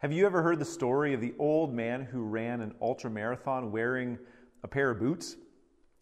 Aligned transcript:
Have 0.00 0.12
you 0.12 0.26
ever 0.26 0.42
heard 0.42 0.60
the 0.60 0.64
story 0.64 1.12
of 1.12 1.20
the 1.20 1.34
old 1.40 1.74
man 1.74 2.02
who 2.02 2.22
ran 2.22 2.60
an 2.60 2.72
ultra 2.80 3.10
marathon 3.10 3.72
wearing 3.72 4.16
a 4.62 4.68
pair 4.68 4.90
of 4.90 5.00
boots? 5.00 5.34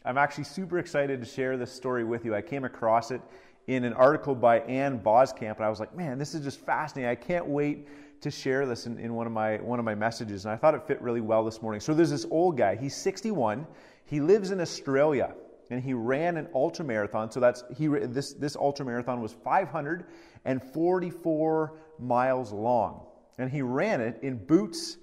I'm 0.04 0.18
actually 0.18 0.44
super 0.44 0.78
excited 0.78 1.18
to 1.18 1.26
share 1.26 1.56
this 1.56 1.72
story 1.72 2.04
with 2.04 2.22
you. 2.22 2.34
I 2.34 2.42
came 2.42 2.64
across 2.64 3.10
it 3.10 3.22
in 3.68 3.84
an 3.84 3.94
article 3.94 4.34
by 4.34 4.58
Ann 4.60 5.00
Voskamp, 5.00 5.56
and 5.56 5.64
I 5.64 5.70
was 5.70 5.80
like, 5.80 5.96
man, 5.96 6.18
this 6.18 6.34
is 6.34 6.44
just 6.44 6.60
fascinating. 6.60 7.08
I 7.08 7.14
can't 7.14 7.46
wait 7.46 7.88
to 8.20 8.30
share 8.30 8.66
this 8.66 8.84
in, 8.84 8.98
in 8.98 9.14
one, 9.14 9.26
of 9.26 9.32
my, 9.32 9.56
one 9.62 9.78
of 9.78 9.86
my 9.86 9.94
messages. 9.94 10.44
And 10.44 10.52
I 10.52 10.58
thought 10.58 10.74
it 10.74 10.86
fit 10.86 11.00
really 11.00 11.22
well 11.22 11.42
this 11.42 11.62
morning. 11.62 11.80
So 11.80 11.94
there's 11.94 12.10
this 12.10 12.26
old 12.30 12.58
guy, 12.58 12.76
he's 12.76 12.94
61, 12.94 13.66
he 14.04 14.20
lives 14.20 14.50
in 14.50 14.60
Australia, 14.60 15.32
and 15.70 15.82
he 15.82 15.94
ran 15.94 16.36
an 16.36 16.48
ultra 16.54 16.84
marathon. 16.84 17.30
So 17.30 17.40
that's 17.40 17.64
he 17.74 17.86
this 17.86 18.34
this 18.34 18.56
ultra 18.56 18.84
marathon 18.84 19.22
was 19.22 19.32
544 19.32 21.72
miles 21.98 22.52
long, 22.52 23.06
and 23.38 23.50
he 23.50 23.62
ran 23.62 24.00
it 24.00 24.18
in 24.22 24.36
boots 24.36 24.98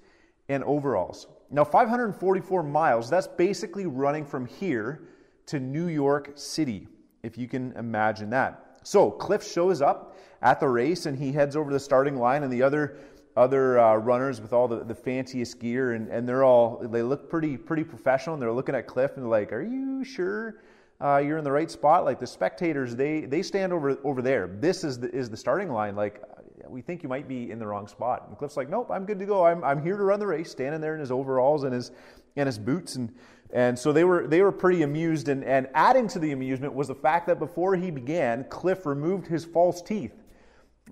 and 0.48 0.62
overalls. 0.64 1.26
Now 1.50 1.64
544 1.64 2.62
miles, 2.62 3.08
that's 3.08 3.26
basically 3.26 3.86
running 3.86 4.24
from 4.24 4.46
here 4.46 5.08
to 5.46 5.60
New 5.60 5.88
York 5.88 6.32
City, 6.34 6.88
if 7.22 7.38
you 7.38 7.46
can 7.46 7.72
imagine 7.72 8.30
that. 8.30 8.78
So 8.82 9.10
Cliff 9.10 9.46
shows 9.46 9.80
up 9.80 10.16
at 10.42 10.60
the 10.60 10.68
race 10.68 11.06
and 11.06 11.18
he 11.18 11.32
heads 11.32 11.56
over 11.56 11.72
the 11.72 11.80
starting 11.80 12.16
line, 12.16 12.42
and 12.42 12.52
the 12.52 12.62
other 12.62 12.98
other 13.36 13.80
uh, 13.80 13.96
runners 13.96 14.40
with 14.40 14.52
all 14.52 14.68
the, 14.68 14.84
the 14.84 14.94
fanciest 14.94 15.58
gear, 15.58 15.92
and, 15.92 16.08
and 16.08 16.28
they're 16.28 16.44
all 16.44 16.78
they 16.78 17.02
look 17.02 17.28
pretty 17.28 17.56
pretty 17.56 17.84
professional. 17.84 18.34
And 18.34 18.42
they're 18.42 18.52
looking 18.52 18.74
at 18.74 18.86
Cliff 18.86 19.12
and 19.16 19.24
they're 19.24 19.30
like, 19.30 19.52
"Are 19.52 19.62
you 19.62 20.04
sure 20.04 20.60
uh, 21.00 21.18
you're 21.18 21.38
in 21.38 21.44
the 21.44 21.52
right 21.52 21.70
spot?" 21.70 22.04
Like 22.04 22.20
the 22.20 22.26
spectators, 22.26 22.94
they 22.94 23.22
they 23.22 23.42
stand 23.42 23.72
over 23.72 23.98
over 24.04 24.22
there. 24.22 24.46
This 24.46 24.84
is 24.84 25.00
the 25.00 25.10
is 25.14 25.30
the 25.30 25.36
starting 25.36 25.70
line. 25.70 25.96
Like 25.96 26.22
we 26.68 26.80
think 26.82 27.02
you 27.02 27.08
might 27.08 27.28
be 27.28 27.50
in 27.50 27.58
the 27.58 27.66
wrong 27.66 27.88
spot. 27.88 28.26
And 28.28 28.36
Cliff's 28.38 28.56
like, 28.56 28.68
"Nope, 28.68 28.90
I'm 28.90 29.04
good 29.04 29.18
to 29.18 29.26
go. 29.26 29.44
I'm 29.44 29.62
I'm 29.64 29.82
here 29.82 29.96
to 29.96 30.04
run 30.04 30.20
the 30.20 30.26
race." 30.26 30.50
Standing 30.50 30.80
there 30.80 30.94
in 30.94 31.00
his 31.00 31.10
overalls 31.10 31.64
and 31.64 31.72
his 31.72 31.90
and 32.36 32.46
his 32.46 32.58
boots 32.58 32.96
and. 32.96 33.12
And 33.52 33.78
so 33.78 33.92
they 33.92 34.02
were, 34.02 34.26
they 34.26 34.42
were 34.42 34.50
pretty 34.50 34.82
amused. 34.82 35.28
And, 35.28 35.44
and 35.44 35.68
adding 35.74 36.08
to 36.08 36.18
the 36.18 36.32
amusement 36.32 36.74
was 36.74 36.88
the 36.88 36.94
fact 36.94 37.28
that 37.28 37.38
before 37.38 37.76
he 37.76 37.88
began, 37.92 38.42
Cliff 38.48 38.84
removed 38.84 39.28
his 39.28 39.44
false 39.44 39.80
teeth. 39.80 40.12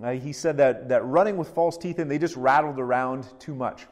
Uh, 0.00 0.12
he 0.12 0.32
said 0.32 0.56
that, 0.58 0.88
that 0.88 1.04
running 1.04 1.36
with 1.36 1.48
false 1.48 1.76
teeth 1.76 1.98
and 1.98 2.08
they 2.08 2.18
just 2.18 2.36
rattled 2.36 2.78
around 2.78 3.26
too 3.40 3.54
much. 3.54 3.86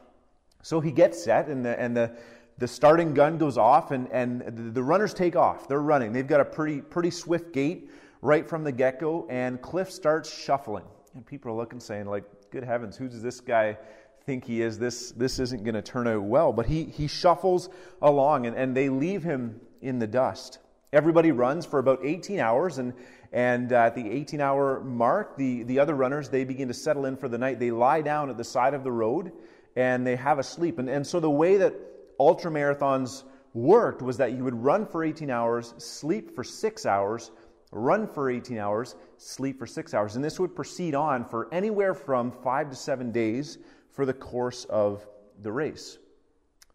So 0.61 0.79
he 0.79 0.91
gets 0.91 1.21
set, 1.21 1.47
and 1.47 1.65
the, 1.65 1.77
and 1.77 1.97
the, 1.97 2.15
the 2.59 2.67
starting 2.67 3.13
gun 3.13 3.37
goes 3.37 3.57
off, 3.57 3.91
and, 3.91 4.07
and 4.11 4.41
the, 4.41 4.71
the 4.71 4.83
runners 4.83 5.13
take 5.13 5.35
off. 5.35 5.67
They're 5.67 5.81
running. 5.81 6.13
They've 6.13 6.27
got 6.27 6.39
a 6.39 6.45
pretty, 6.45 6.79
pretty 6.79 7.11
swift 7.11 7.51
gait 7.51 7.89
right 8.21 8.47
from 8.47 8.63
the 8.63 8.71
get 8.71 8.99
go, 8.99 9.27
and 9.29 9.61
Cliff 9.61 9.91
starts 9.91 10.33
shuffling. 10.33 10.85
And 11.13 11.25
people 11.25 11.51
are 11.51 11.55
looking, 11.55 11.79
saying, 11.79 12.05
like, 12.05 12.23
good 12.51 12.63
heavens, 12.63 12.95
who 12.95 13.07
does 13.07 13.21
this 13.21 13.39
guy 13.39 13.77
think 14.25 14.45
he 14.45 14.61
is? 14.61 14.79
This, 14.79 15.11
this 15.11 15.39
isn't 15.39 15.63
going 15.63 15.75
to 15.75 15.81
turn 15.81 16.07
out 16.07 16.23
well. 16.23 16.53
But 16.53 16.65
he, 16.65 16.85
he 16.85 17.07
shuffles 17.07 17.69
along, 18.01 18.45
and, 18.45 18.55
and 18.55 18.75
they 18.75 18.89
leave 18.89 19.23
him 19.23 19.59
in 19.81 19.99
the 19.99 20.07
dust. 20.07 20.59
Everybody 20.93 21.31
runs 21.31 21.65
for 21.65 21.79
about 21.79 21.99
18 22.03 22.39
hours, 22.39 22.77
and, 22.77 22.93
and 23.31 23.71
uh, 23.71 23.77
at 23.77 23.95
the 23.95 24.09
18 24.09 24.41
hour 24.41 24.81
mark, 24.81 25.37
the, 25.37 25.63
the 25.63 25.79
other 25.79 25.95
runners, 25.95 26.29
they 26.29 26.43
begin 26.43 26.67
to 26.67 26.73
settle 26.73 27.05
in 27.05 27.17
for 27.17 27.27
the 27.27 27.37
night. 27.37 27.59
They 27.59 27.71
lie 27.71 28.01
down 28.01 28.29
at 28.29 28.37
the 28.37 28.43
side 28.43 28.73
of 28.73 28.83
the 28.83 28.91
road 28.91 29.31
and 29.75 30.05
they 30.05 30.15
have 30.15 30.39
a 30.39 30.43
sleep. 30.43 30.79
And, 30.79 30.89
and 30.89 31.05
so 31.05 31.19
the 31.19 31.29
way 31.29 31.57
that 31.57 31.73
ultra 32.19 32.51
marathons 32.51 33.23
worked 33.53 34.01
was 34.01 34.17
that 34.17 34.33
you 34.33 34.43
would 34.43 34.55
run 34.55 34.85
for 34.85 35.03
18 35.03 35.29
hours, 35.29 35.73
sleep 35.77 36.35
for 36.35 36.43
six 36.43 36.85
hours, 36.85 37.31
run 37.71 38.07
for 38.07 38.29
18 38.29 38.57
hours, 38.57 38.95
sleep 39.17 39.57
for 39.57 39.65
six 39.65 39.93
hours. 39.93 40.15
And 40.15 40.23
this 40.23 40.39
would 40.39 40.55
proceed 40.55 40.93
on 40.93 41.25
for 41.25 41.51
anywhere 41.53 41.93
from 41.93 42.31
five 42.31 42.69
to 42.69 42.75
seven 42.75 43.11
days 43.11 43.57
for 43.91 44.05
the 44.05 44.13
course 44.13 44.65
of 44.65 45.07
the 45.41 45.51
race. 45.51 45.97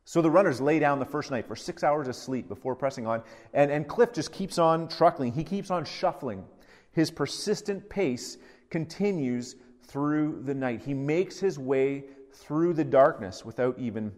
So 0.05 0.23
the 0.23 0.31
runners 0.31 0.61
lay 0.61 0.79
down 0.79 0.99
the 0.99 1.05
first 1.05 1.31
night 1.31 1.47
for 1.49 1.57
six 1.57 1.83
hours 1.83 2.07
of 2.07 2.15
sleep 2.15 2.49
before 2.49 2.77
pressing 2.77 3.07
on, 3.07 3.23
and, 3.53 3.71
and 3.71 3.89
Cliff 3.89 4.13
just 4.13 4.33
keeps 4.33 4.57
on 4.57 4.89
truckling. 4.89 5.33
He 5.33 5.43
keeps 5.43 5.71
on 5.71 5.85
shuffling. 5.85 6.45
His 6.93 7.11
persistent 7.11 7.89
pace 7.91 8.39
continues 8.71 9.57
through 9.83 10.43
the 10.45 10.55
night. 10.55 10.81
He 10.83 10.95
makes 10.95 11.39
his 11.39 11.59
way 11.59 12.05
through 12.33 12.75
the 12.75 12.85
darkness 12.85 13.45
without 13.45 13.79
even 13.79 14.13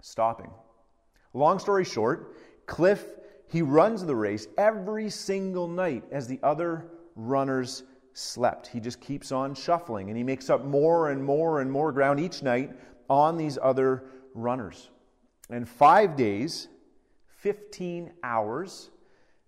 stopping. 0.00 0.50
Long 1.34 1.58
story 1.58 1.84
short, 1.84 2.36
Cliff, 2.66 3.04
he 3.48 3.62
runs 3.62 4.04
the 4.04 4.16
race 4.16 4.48
every 4.58 5.08
single 5.10 5.68
night 5.68 6.04
as 6.10 6.26
the 6.26 6.40
other 6.42 6.86
runners 7.14 7.84
slept. 8.12 8.66
He 8.66 8.80
just 8.80 9.00
keeps 9.00 9.30
on 9.30 9.54
shuffling 9.54 10.08
and 10.08 10.16
he 10.16 10.24
makes 10.24 10.50
up 10.50 10.64
more 10.64 11.10
and 11.10 11.22
more 11.22 11.60
and 11.60 11.70
more 11.70 11.92
ground 11.92 12.18
each 12.18 12.42
night 12.42 12.72
on 13.08 13.36
these 13.36 13.58
other 13.62 14.04
runners. 14.34 14.90
And 15.50 15.68
five 15.68 16.16
days, 16.16 16.68
15 17.26 18.12
hours, 18.22 18.90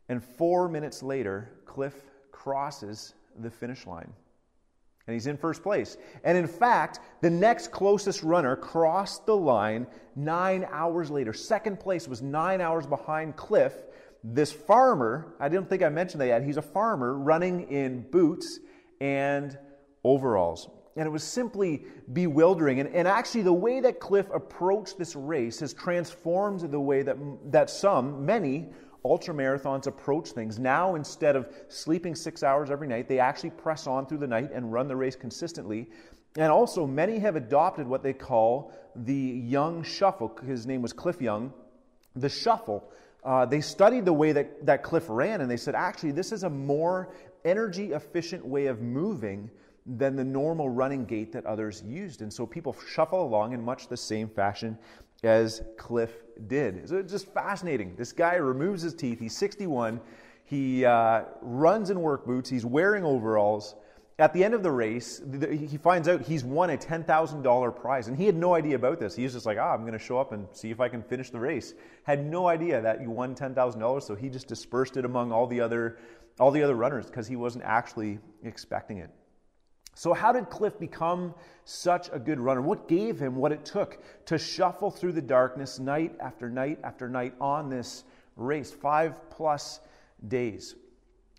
and 0.08 0.22
four 0.22 0.68
minutes 0.68 1.02
later, 1.02 1.50
Cliff 1.64 1.94
crosses 2.30 3.14
the 3.40 3.50
finish 3.50 3.86
line. 3.86 4.12
And 5.08 5.14
he's 5.14 5.26
in 5.26 5.38
first 5.38 5.62
place. 5.62 5.96
And 6.22 6.36
in 6.36 6.46
fact, 6.46 7.00
the 7.22 7.30
next 7.30 7.72
closest 7.72 8.22
runner 8.22 8.56
crossed 8.56 9.24
the 9.24 9.34
line 9.34 9.86
nine 10.14 10.68
hours 10.70 11.10
later. 11.10 11.32
Second 11.32 11.80
place 11.80 12.06
was 12.06 12.20
nine 12.20 12.60
hours 12.60 12.86
behind 12.86 13.34
Cliff. 13.34 13.72
This 14.22 14.52
farmer, 14.52 15.34
I 15.40 15.48
didn't 15.48 15.70
think 15.70 15.82
I 15.82 15.88
mentioned 15.88 16.20
that 16.20 16.26
yet, 16.26 16.42
he's 16.42 16.58
a 16.58 16.62
farmer 16.62 17.14
running 17.14 17.70
in 17.70 18.02
boots 18.02 18.60
and 19.00 19.56
overalls. 20.04 20.68
And 20.94 21.06
it 21.06 21.10
was 21.10 21.24
simply 21.24 21.86
bewildering. 22.12 22.78
And, 22.78 22.94
and 22.94 23.08
actually, 23.08 23.42
the 23.42 23.52
way 23.54 23.80
that 23.80 24.00
Cliff 24.00 24.26
approached 24.34 24.98
this 24.98 25.16
race 25.16 25.60
has 25.60 25.72
transformed 25.72 26.70
the 26.70 26.80
way 26.80 27.00
that, 27.00 27.16
that 27.50 27.70
some, 27.70 28.26
many, 28.26 28.66
ultra 29.08 29.34
marathons 29.34 29.86
approach 29.86 30.30
things. 30.30 30.58
Now, 30.58 30.94
instead 30.94 31.36
of 31.36 31.48
sleeping 31.68 32.14
six 32.14 32.42
hours 32.42 32.70
every 32.70 32.88
night, 32.88 33.08
they 33.08 33.18
actually 33.18 33.50
press 33.50 33.86
on 33.86 34.06
through 34.06 34.18
the 34.18 34.26
night 34.26 34.50
and 34.52 34.72
run 34.72 34.88
the 34.88 34.96
race 34.96 35.16
consistently. 35.16 35.88
And 36.36 36.52
also, 36.52 36.86
many 36.86 37.18
have 37.18 37.36
adopted 37.36 37.86
what 37.86 38.02
they 38.02 38.12
call 38.12 38.72
the 38.94 39.14
Young 39.14 39.82
Shuffle. 39.82 40.36
His 40.46 40.66
name 40.66 40.82
was 40.82 40.92
Cliff 40.92 41.20
Young. 41.20 41.52
The 42.14 42.28
Shuffle. 42.28 42.90
Uh, 43.24 43.46
they 43.46 43.60
studied 43.60 44.04
the 44.04 44.12
way 44.12 44.32
that, 44.32 44.64
that 44.66 44.82
Cliff 44.82 45.04
ran, 45.08 45.40
and 45.40 45.50
they 45.50 45.56
said, 45.56 45.74
actually, 45.74 46.12
this 46.12 46.30
is 46.32 46.44
a 46.44 46.50
more 46.50 47.14
energy 47.44 47.92
efficient 47.92 48.44
way 48.44 48.66
of 48.66 48.80
moving 48.80 49.50
than 49.86 50.16
the 50.16 50.24
normal 50.24 50.68
running 50.68 51.04
gait 51.04 51.32
that 51.32 51.46
others 51.46 51.82
used. 51.86 52.20
And 52.20 52.32
so 52.32 52.46
people 52.46 52.76
shuffle 52.88 53.22
along 53.22 53.54
in 53.54 53.64
much 53.64 53.88
the 53.88 53.96
same 53.96 54.28
fashion 54.28 54.78
as 55.22 55.62
Cliff 55.76 56.12
did. 56.46 56.88
So 56.88 56.96
it's 56.96 57.12
just 57.12 57.32
fascinating. 57.32 57.96
This 57.96 58.12
guy 58.12 58.34
removes 58.34 58.82
his 58.82 58.94
teeth. 58.94 59.18
He's 59.18 59.36
61. 59.36 60.00
He 60.44 60.84
uh, 60.84 61.24
runs 61.42 61.90
in 61.90 62.00
work 62.00 62.24
boots. 62.24 62.48
He's 62.48 62.64
wearing 62.64 63.04
overalls. 63.04 63.74
At 64.20 64.32
the 64.32 64.42
end 64.42 64.54
of 64.54 64.64
the 64.64 64.70
race, 64.70 65.22
he 65.48 65.76
finds 65.76 66.08
out 66.08 66.22
he's 66.22 66.42
won 66.42 66.70
a 66.70 66.76
$10,000 66.76 67.76
prize. 67.76 68.08
And 68.08 68.16
he 68.16 68.26
had 68.26 68.34
no 68.34 68.54
idea 68.54 68.74
about 68.74 68.98
this. 68.98 69.14
He 69.14 69.22
was 69.22 69.32
just 69.32 69.46
like, 69.46 69.58
ah, 69.58 69.72
I'm 69.72 69.82
going 69.82 69.92
to 69.92 69.98
show 69.98 70.18
up 70.18 70.32
and 70.32 70.46
see 70.52 70.70
if 70.70 70.80
I 70.80 70.88
can 70.88 71.02
finish 71.02 71.30
the 71.30 71.38
race. 71.38 71.74
Had 72.02 72.24
no 72.24 72.48
idea 72.48 72.80
that 72.80 73.00
you 73.00 73.10
won 73.10 73.34
$10,000. 73.34 74.02
So 74.02 74.14
he 74.14 74.28
just 74.28 74.48
dispersed 74.48 74.96
it 74.96 75.04
among 75.04 75.30
all 75.30 75.46
the 75.46 75.60
other, 75.60 75.98
all 76.40 76.50
the 76.50 76.62
other 76.62 76.74
runners 76.74 77.06
because 77.06 77.28
he 77.28 77.36
wasn't 77.36 77.64
actually 77.64 78.18
expecting 78.42 78.98
it. 78.98 79.10
So, 79.98 80.14
how 80.14 80.30
did 80.30 80.48
Cliff 80.48 80.78
become 80.78 81.34
such 81.64 82.08
a 82.12 82.20
good 82.20 82.38
runner? 82.38 82.62
What 82.62 82.86
gave 82.86 83.18
him 83.18 83.34
what 83.34 83.50
it 83.50 83.64
took 83.64 83.98
to 84.26 84.38
shuffle 84.38 84.92
through 84.92 85.10
the 85.10 85.20
darkness 85.20 85.80
night 85.80 86.14
after 86.20 86.48
night 86.48 86.78
after 86.84 87.08
night 87.08 87.34
on 87.40 87.68
this 87.68 88.04
race, 88.36 88.70
five 88.70 89.28
plus 89.28 89.80
days? 90.28 90.76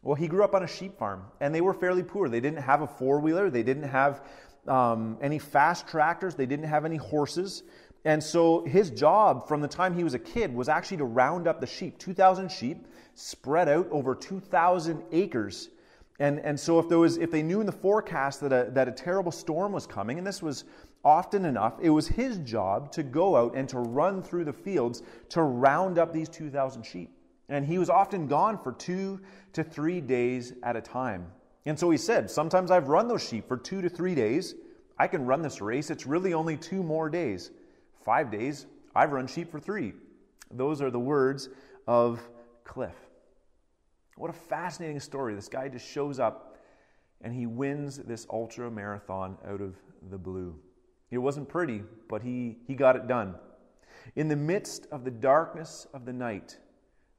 Well, 0.04 0.16
he 0.16 0.28
grew 0.28 0.44
up 0.44 0.54
on 0.54 0.64
a 0.64 0.68
sheep 0.68 1.00
farm, 1.00 1.24
and 1.40 1.56
they 1.56 1.62
were 1.62 1.74
fairly 1.74 2.04
poor. 2.04 2.28
They 2.28 2.42
didn't 2.42 2.62
have 2.62 2.82
a 2.82 2.88
four 2.88 3.22
wheeler, 3.22 3.50
they 3.50 3.64
didn't 3.64 3.84
have 3.84 4.26
um, 4.68 5.18
any 5.22 5.40
fast 5.40 5.88
tractors, 5.88 6.36
they 6.36 6.46
didn't 6.46 6.68
have 6.68 6.84
any 6.84 6.98
horses. 6.98 7.64
And 8.04 8.22
so 8.22 8.66
his 8.66 8.90
job 8.90 9.48
from 9.48 9.62
the 9.62 9.70
time 9.70 9.96
he 9.96 10.04
was 10.04 10.16
a 10.16 10.20
kid 10.20 10.54
was 10.54 10.68
actually 10.68 10.98
to 10.98 11.06
round 11.06 11.48
up 11.48 11.62
the 11.62 11.68
sheep 11.68 11.98
2,000 11.98 12.52
sheep 12.52 12.88
spread 13.16 13.70
out 13.70 13.88
over 13.90 14.16
2,000 14.16 15.02
acres 15.14 15.70
and, 16.20 16.40
and 16.40 16.60
so 16.60 16.80
if, 16.80 16.90
there 16.90 17.00
was, 17.00 17.18
if 17.18 17.32
they 17.32 17.42
knew 17.42 17.62
in 17.62 17.66
the 17.66 17.72
forecast 17.72 18.42
that 18.42 18.52
a, 18.52 18.70
that 18.72 18.88
a 18.90 18.92
terrible 18.92 19.32
storm 19.32 19.72
was 19.72 19.88
coming, 19.88 20.18
and 20.18 20.28
this 20.28 20.42
was 20.42 20.66
often 21.06 21.46
enough, 21.46 21.76
it 21.82 21.90
was 21.90 22.08
his 22.08 22.40
job 22.40 22.92
to 22.92 23.04
go 23.04 23.38
out 23.38 23.56
and 23.56 23.70
to 23.70 23.80
run 23.80 24.22
through 24.22 24.44
the 24.44 24.54
fields 24.54 25.02
to 25.30 25.42
round 25.42 25.98
up 25.98 26.12
these 26.12 26.28
2,000 26.28 26.84
sheep. 26.84 27.10
And 27.48 27.66
he 27.66 27.78
was 27.78 27.90
often 27.90 28.28
gone 28.28 28.62
for 28.62 28.74
two 28.74 29.22
to 29.54 29.64
three 29.64 30.02
days 30.02 30.54
at 30.62 30.76
a 30.76 30.82
time. 30.82 31.26
And 31.66 31.80
so 31.80 31.90
he 31.90 31.98
said, 31.98 32.30
Sometimes 32.30 32.70
I've 32.70 32.90
run 32.90 33.08
those 33.08 33.28
sheep 33.28 33.48
for 33.48 33.58
two 33.58 33.82
to 33.82 33.90
three 33.90 34.14
days. 34.14 34.56
I 34.98 35.08
can 35.08 35.26
run 35.26 35.42
this 35.42 35.62
race. 35.62 35.90
It's 35.90 36.06
really 36.06 36.34
only 36.34 36.58
two 36.58 36.84
more 36.84 37.10
days. 37.10 37.52
Five 38.04 38.30
days, 38.30 38.66
I've 38.94 39.14
run 39.14 39.26
sheep 39.26 39.50
for 39.50 39.60
three. 39.60 39.94
Those 40.52 40.82
are 40.82 40.92
the 40.92 41.00
words 41.00 41.50
of 41.88 42.20
Cliff. 42.66 43.09
What 44.20 44.30
a 44.30 44.34
fascinating 44.34 45.00
story. 45.00 45.34
This 45.34 45.48
guy 45.48 45.70
just 45.70 45.88
shows 45.88 46.20
up 46.20 46.58
and 47.22 47.34
he 47.34 47.46
wins 47.46 47.96
this 47.96 48.28
ultra 48.30 48.70
marathon 48.70 49.38
out 49.48 49.62
of 49.62 49.78
the 50.12 50.18
blue. 50.18 50.60
It 51.10 51.20
wasn't 51.20 51.48
pretty, 51.48 51.84
but 52.10 52.22
he, 52.22 52.58
he 52.68 52.76
got 52.76 52.98
it 52.98 53.08
done. 53.08 53.36
In 54.18 54.28
the 54.28 54.36
midst 54.36 54.88
of 54.92 55.06
the 55.06 55.12
darkness 55.12 55.88
of 55.94 56.04
the 56.04 56.12
night, 56.12 56.58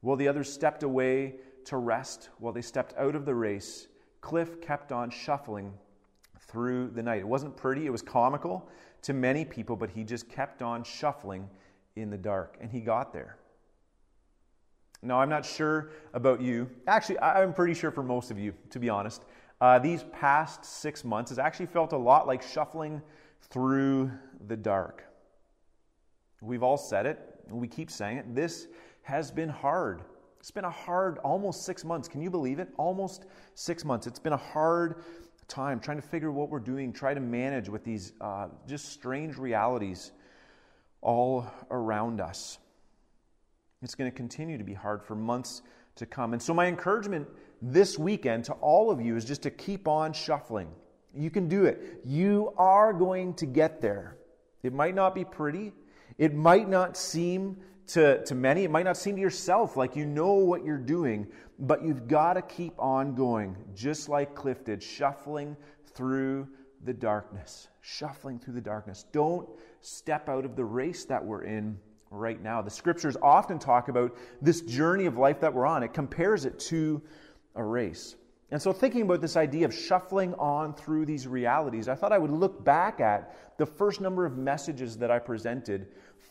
while 0.03 0.17
the 0.17 0.29
others 0.29 0.53
stepped 0.53 0.83
away 0.83 1.37
to 1.65 1.79
rest, 1.79 2.29
while 2.39 2.53
they 2.53 2.61
stepped 2.61 2.95
out 2.99 3.15
of 3.15 3.25
the 3.25 3.35
race, 3.35 3.89
Cliff 4.21 4.61
kept 4.61 4.93
on 4.93 5.09
shuffling 5.09 5.73
through 6.39 6.91
the 6.91 7.03
night. 7.03 7.21
It 7.21 7.29
wasn't 7.29 7.57
pretty, 7.57 7.87
it 7.87 7.91
was 7.91 8.03
comical 8.03 8.69
to 9.03 9.15
many 9.15 9.47
people, 9.47 9.75
but 9.75 9.89
he 9.89 10.05
just 10.05 10.29
kept 10.29 10.61
on 10.61 10.85
shuffling 10.85 11.49
in 11.97 12.11
the 12.11 12.19
dark, 12.19 12.59
and 12.61 12.71
he 12.71 12.81
got 12.81 13.15
there. 13.15 13.39
Now, 15.03 15.21
I'm 15.21 15.31
not 15.31 15.47
sure 15.47 15.91
about 16.13 16.41
you. 16.41 16.69
Actually, 16.87 17.19
I'm 17.21 17.55
pretty 17.55 17.75
sure 17.75 17.91
for 17.91 18.03
most 18.03 18.31
of 18.31 18.39
you, 18.39 18.53
to 18.71 18.79
be 18.79 18.89
honest. 18.89 19.25
Uh, 19.61 19.79
these 19.79 20.05
past 20.13 20.65
six 20.65 21.05
months 21.05 21.31
has 21.31 21.39
actually 21.39 21.67
felt 21.67 21.93
a 21.93 21.97
lot 21.97 22.27
like 22.27 22.43
shuffling 22.43 23.01
through 23.51 24.11
the 24.47 24.57
dark. 24.57 25.05
We've 26.41 26.63
all 26.63 26.79
said 26.79 27.07
it, 27.07 27.19
we 27.51 27.69
keep 27.69 27.91
saying 27.91 28.19
it. 28.19 28.35
This 28.35 28.69
has 29.03 29.31
been 29.31 29.49
hard. 29.49 30.03
It's 30.39 30.51
been 30.51 30.65
a 30.65 30.71
hard 30.71 31.19
almost 31.19 31.65
six 31.65 31.85
months. 31.85 32.09
Can 32.09 32.23
you 32.23 32.31
believe 32.31 32.59
it? 32.59 32.69
Almost 32.79 33.27
six 33.55 33.85
months. 33.85 34.07
It's 34.07 34.19
been 34.19 34.33
a 34.33 34.39
hard 34.39 35.03
time 35.49 35.81
trying 35.81 36.01
to 36.01 36.07
figure 36.07 36.31
what 36.31 36.49
we're 36.49 36.61
doing, 36.61 36.93
try 36.93 37.13
to 37.13 37.21
manage 37.21 37.69
with 37.69 37.85
these 37.85 38.13
uh, 38.21 38.49
just 38.67 38.91
strange 38.91 39.37
realities 39.37 40.13
all 41.03 41.47
around 41.71 42.21
us. 42.21 42.59
It's 43.83 43.95
going 43.95 44.11
to 44.11 44.17
continue 44.17 44.59
to 44.59 44.65
be 44.65 44.75
hard 44.75 45.03
for 45.03 45.15
months 45.15 45.63
to 45.97 46.07
come. 46.07 46.33
And 46.33 46.43
so, 46.43 46.53
my 46.53 46.67
encouragement 46.67 47.29
this 47.63 47.99
weekend 47.99 48.45
to 48.45 48.53
all 48.55 48.91
of 48.91 49.01
you 49.01 49.17
is 49.17 49.25
just 49.25 49.43
to 49.43 49.51
keep 49.51 49.89
on 49.89 50.13
shuffling. 50.13 50.71
You 51.15 51.31
can 51.31 51.49
do 51.49 51.65
it. 51.65 52.01
You 52.05 52.53
are 52.57 52.93
going 52.93 53.35
to 53.35 53.47
get 53.47 53.81
there. 53.81 54.17
It 54.63 54.73
might 54.73 54.95
not 54.95 55.15
be 55.15 55.25
pretty, 55.25 55.73
it 56.19 56.35
might 56.35 56.69
not 56.69 56.97
seem 56.97 57.57
to, 57.89 58.23
to 58.25 58.35
many, 58.35 58.65
it 58.65 58.71
might 58.71 58.85
not 58.85 58.97
seem 58.97 59.17
to 59.17 59.21
yourself 59.21 59.77
like 59.77 59.97
you 59.97 60.05
know 60.05 60.35
what 60.35 60.65
you're 60.65 60.77
doing, 60.77 61.27
but 61.59 61.83
you've 61.83 62.07
got 62.07 62.35
to 62.35 62.43
keep 62.43 62.75
on 62.79 63.15
going, 63.15 63.57
just 63.75 64.09
like 64.09 64.35
Cliff 64.35 64.65
did, 64.65 64.83
shuffling 64.83 65.57
through 65.95 66.47
the 66.85 66.93
darkness. 66.93 67.69
Shuffling 67.81 68.39
through 68.39 68.55
the 68.55 68.61
darkness. 68.61 69.07
Don't 69.13 69.49
step 69.81 70.29
out 70.29 70.45
of 70.45 70.55
the 70.55 70.65
race 70.65 71.07
that 71.07 71.25
we're 71.25 71.45
in 71.45 71.79
right 72.11 72.43
now. 72.43 72.61
The 72.61 72.71
scriptures 72.71 73.17
often 73.23 73.59
talk 73.59 73.89
about 73.89 74.17
this 74.43 74.61
journey 74.63 75.07
of 75.07 75.17
life 75.17 75.41
that 75.41 75.55
we're 75.55 75.67
on, 75.67 75.83
it 75.83 75.95
compares 75.95 76.45
it 76.45 76.59
to 76.61 77.01
a 77.55 77.63
race. 77.63 78.17
And 78.53 78.61
so, 78.61 78.73
thinking 78.73 79.03
about 79.03 79.21
this 79.21 79.37
idea 79.37 79.65
of 79.65 79.73
shuffling 79.73 80.35
on 80.35 80.75
through 80.75 81.07
these 81.07 81.29
realities, 81.29 81.89
I 81.89 81.95
thought 81.95 82.13
I 82.13 82.19
would 82.19 82.33
look 82.33 82.65
back 82.65 83.01
at 83.01 83.57
the 83.59 83.67
first 83.67 84.01
number 84.01 84.27
of 84.27 84.37
messages 84.37 84.97
that 84.99 85.11
I 85.11 85.21
presented 85.21 85.87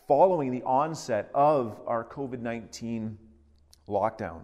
following 0.06 0.50
the 0.50 0.62
onset 0.64 1.30
of 1.34 1.80
our 1.86 2.04
COVID 2.04 2.40
19 2.40 3.16
lockdown. 3.88 4.42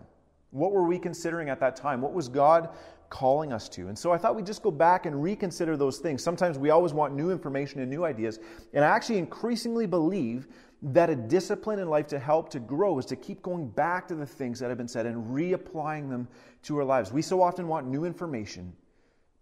What 0.51 0.73
were 0.73 0.85
we 0.85 0.99
considering 0.99 1.51
at 1.51 1.61
that 1.61 1.77
time? 1.77 2.01
What 2.01 2.15
was 2.15 2.29
God 2.29 2.71
calling 3.11 3.53
us 3.53 3.69
to? 3.71 3.89
And 3.89 3.99
so 3.99 4.11
I 4.11 4.17
thought 4.17 4.35
we'd 4.35 4.47
just 4.47 4.63
go 4.63 4.71
back 4.71 5.05
and 5.05 5.23
reconsider 5.23 5.77
those 5.77 5.99
things. 5.99 6.23
Sometimes 6.23 6.59
we 6.59 6.71
always 6.71 6.95
want 6.95 7.15
new 7.15 7.31
information 7.31 7.81
and 7.81 7.91
new 7.91 8.05
ideas. 8.05 8.39
And 8.73 8.85
I 8.85 8.89
actually 8.89 9.19
increasingly 9.19 9.87
believe 9.87 10.49
that 10.93 11.11
a 11.11 11.17
discipline 11.17 11.81
in 11.81 11.89
life 11.89 12.07
to 12.07 12.19
help 12.19 12.49
to 12.51 12.61
grow 12.61 12.99
is 12.99 13.07
to 13.07 13.17
keep 13.17 13.43
going 13.43 13.69
back 13.69 14.07
to 14.07 14.15
the 14.15 14.27
things 14.27 14.61
that 14.61 14.69
have 14.69 14.79
been 14.79 14.87
said 14.87 15.05
and 15.05 15.35
reapplying 15.35 16.09
them 16.09 16.29
to 16.63 16.79
our 16.79 16.85
lives. 16.85 17.13
We 17.13 17.23
so 17.23 17.43
often 17.43 17.67
want 17.67 17.89
new 17.89 18.05
information, 18.05 18.73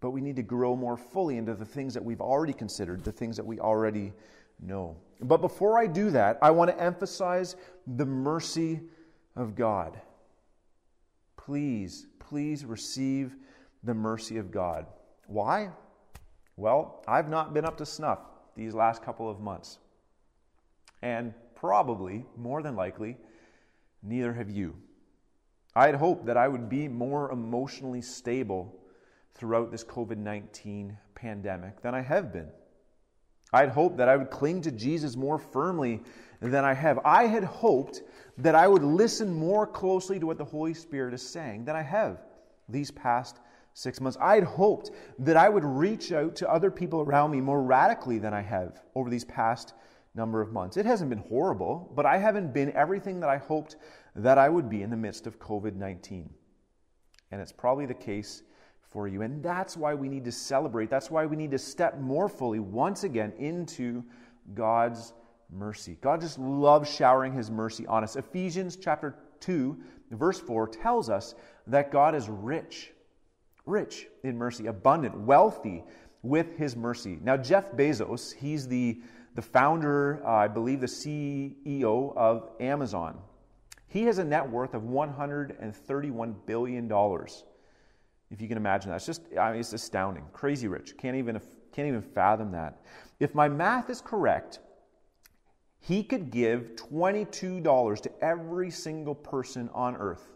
but 0.01 0.11
we 0.11 0.23
need 0.23 0.37
to 0.37 0.43
grow 0.43 0.75
more 0.75 0.97
fully 0.97 1.37
into 1.37 1.55
the 1.55 1.65
things 1.65 1.93
that 1.95 2.05
we've 2.05 2.23
already 2.23 2.55
considered, 2.55 3.05
the 3.05 3.13
things 3.13 3.37
that 3.37 3.45
we 3.45 3.61
already 3.61 4.13
know. 4.59 4.97
But 5.21 5.43
before 5.43 5.79
I 5.79 5.87
do 5.87 6.11
that, 6.13 6.39
I 6.41 6.51
want 6.51 6.71
to 6.71 6.83
emphasize 6.83 7.57
the 7.87 8.07
mercy 8.07 8.81
of 9.37 9.55
God. 9.55 10.01
Please, 11.37 12.07
please 12.19 12.65
receive 12.65 13.37
the 13.83 13.93
mercy 13.93 14.39
of 14.39 14.51
God. 14.51 14.87
Why? 15.27 15.71
Well, 16.57 17.05
I've 17.07 17.29
not 17.29 17.53
been 17.53 17.67
up 17.67 17.77
to 17.79 17.87
snuff 17.87 18.21
these 18.57 18.73
last 18.73 19.03
couple 19.03 19.29
of 19.29 19.41
months. 19.41 19.79
And 21.03 21.35
probably, 21.55 22.25
more 22.37 22.63
than 22.63 22.77
likely, 22.77 23.17
neither 24.03 24.33
have 24.33 24.51
you. 24.51 24.77
I 25.75 25.87
had 25.87 25.97
hoped 25.97 26.27
that 26.27 26.37
I 26.37 26.49
would 26.49 26.69
be 26.69 26.89
more 26.89 27.31
emotionally 27.33 28.01
stable 28.01 28.81
throughout 29.35 29.71
this 29.71 29.85
COVID 29.85 30.17
19 30.17 30.97
pandemic 31.15 31.81
than 31.83 31.95
I 31.95 32.01
have 32.01 32.33
been. 32.33 32.49
I 33.53 33.61
had 33.61 33.71
hoped 33.71 33.97
that 33.99 34.09
I 34.09 34.17
would 34.17 34.31
cling 34.31 34.63
to 34.63 34.71
Jesus 34.71 35.17
more 35.17 35.39
firmly 35.39 36.03
than 36.41 36.65
I 36.65 36.75
have. 36.75 36.99
I 37.05 37.27
had 37.27 37.45
hoped 37.45 38.03
that 38.39 38.55
I 38.55 38.67
would 38.67 38.83
listen 38.83 39.33
more 39.33 39.67
closely 39.67 40.19
to 40.19 40.27
what 40.27 40.39
the 40.39 40.45
Holy 40.45 40.75
Spirit 40.75 41.15
is 41.15 41.23
saying 41.23 41.65
than 41.65 41.77
I 41.77 41.83
have 41.83 42.19
these 42.69 42.91
past 42.91 43.39
six 43.75 44.01
months. 44.01 44.19
I 44.21 44.37
had 44.37 44.45
hoped 44.45 44.91
that 45.21 45.37
I 45.37 45.49
would 45.49 45.65
reach 45.65 46.13
out 46.13 46.35
to 46.37 46.51
other 46.51 46.71
people 46.71 47.01
around 47.01 47.31
me 47.31 47.41
more 47.41 47.63
radically 47.63 48.19
than 48.19 48.35
I 48.35 48.41
have 48.41 48.83
over 48.95 49.11
these 49.11 49.25
past 49.25 49.75
number 50.15 50.41
of 50.41 50.53
months. 50.53 50.77
It 50.77 50.87
hasn't 50.87 51.11
been 51.11 51.25
horrible, 51.29 51.93
but 51.95 52.07
I 52.07 52.19
haven't 52.19 52.55
been 52.55 52.73
everything 52.73 53.21
that 53.21 53.29
I 53.29 53.37
hoped 53.39 53.77
that 54.15 54.39
I 54.39 54.49
would 54.49 54.69
be 54.69 54.83
in 54.83 54.91
the 54.91 54.97
midst 54.97 55.27
of 55.27 55.39
COVID 55.39 55.75
19. 55.75 56.31
And 57.31 57.41
it's 57.41 57.53
probably 57.53 57.87
the 57.87 57.95
case 57.95 58.43
for 58.81 59.09
you. 59.09 59.23
And 59.23 59.43
that's 59.43 59.77
why 59.77 59.93
we 59.93 60.09
need 60.09 60.25
to 60.25 60.33
celebrate. 60.33 60.89
That's 60.89 61.11
why 61.11 61.27
we 61.27 61.37
need 61.37 61.51
to 61.51 61.59
step 61.59 61.99
more 61.99 62.29
fully 62.29 62.61
once 62.61 63.03
again 63.03 63.33
into 63.39 64.05
God's 64.55 65.15
mercy. 65.51 65.99
God 66.01 66.21
just 66.21 66.39
loves 66.39 66.89
showering 66.89 67.33
his 67.33 67.51
mercy 67.51 67.87
on 67.87 68.05
us. 68.05 68.15
Ephesians 68.15 68.77
chapter 68.77 69.17
2, 69.41 69.77
verse 70.13 70.39
4 70.39 70.69
tells 70.69 71.11
us 71.11 71.35
that 71.67 71.91
God 71.91 72.15
is 72.15 72.29
rich, 72.29 72.93
rich 73.67 74.07
in 74.23 74.37
mercy, 74.37 74.67
abundant, 74.67 75.19
wealthy 75.19 75.83
with 76.23 76.57
his 76.57 76.77
mercy. 76.77 77.19
Now, 77.23 77.37
Jeff 77.37 77.73
Bezos, 77.73 78.33
he's 78.33 78.69
the 78.69 79.01
the 79.35 79.43
founder, 79.43 80.23
uh, 80.25 80.31
I 80.31 80.49
believe 80.49 80.81
the 80.81 80.87
CEO 80.87 82.17
of 82.17 82.51
Amazon. 82.61 83.19
He 83.89 84.03
has 84.05 84.19
a 84.19 84.25
net 84.25 84.49
worth 84.49 84.75
of 84.75 84.83
$131 84.83 86.35
billion. 86.47 86.93
If 88.31 88.41
you 88.41 88.49
can 88.49 88.57
imagine 88.57 88.91
that. 88.91 88.97
It's 88.97 89.07
just, 89.07 89.23
I 89.39 89.53
mean, 89.53 89.61
it's 89.61 89.73
astounding. 89.73 90.25
Crazy 90.33 90.69
rich. 90.69 90.97
Can't 90.97 91.17
even, 91.17 91.41
can't 91.73 91.89
even 91.89 92.03
fathom 92.03 92.53
that. 92.53 92.81
If 93.21 93.35
my 93.35 93.49
math 93.49 93.91
is 93.91 94.01
correct, 94.01 94.61
he 95.81 96.03
could 96.03 96.31
give 96.31 96.77
$22 96.77 98.01
to 98.01 98.11
every 98.23 98.71
single 98.71 99.15
person 99.15 99.69
on 99.75 99.97
earth 99.97 100.27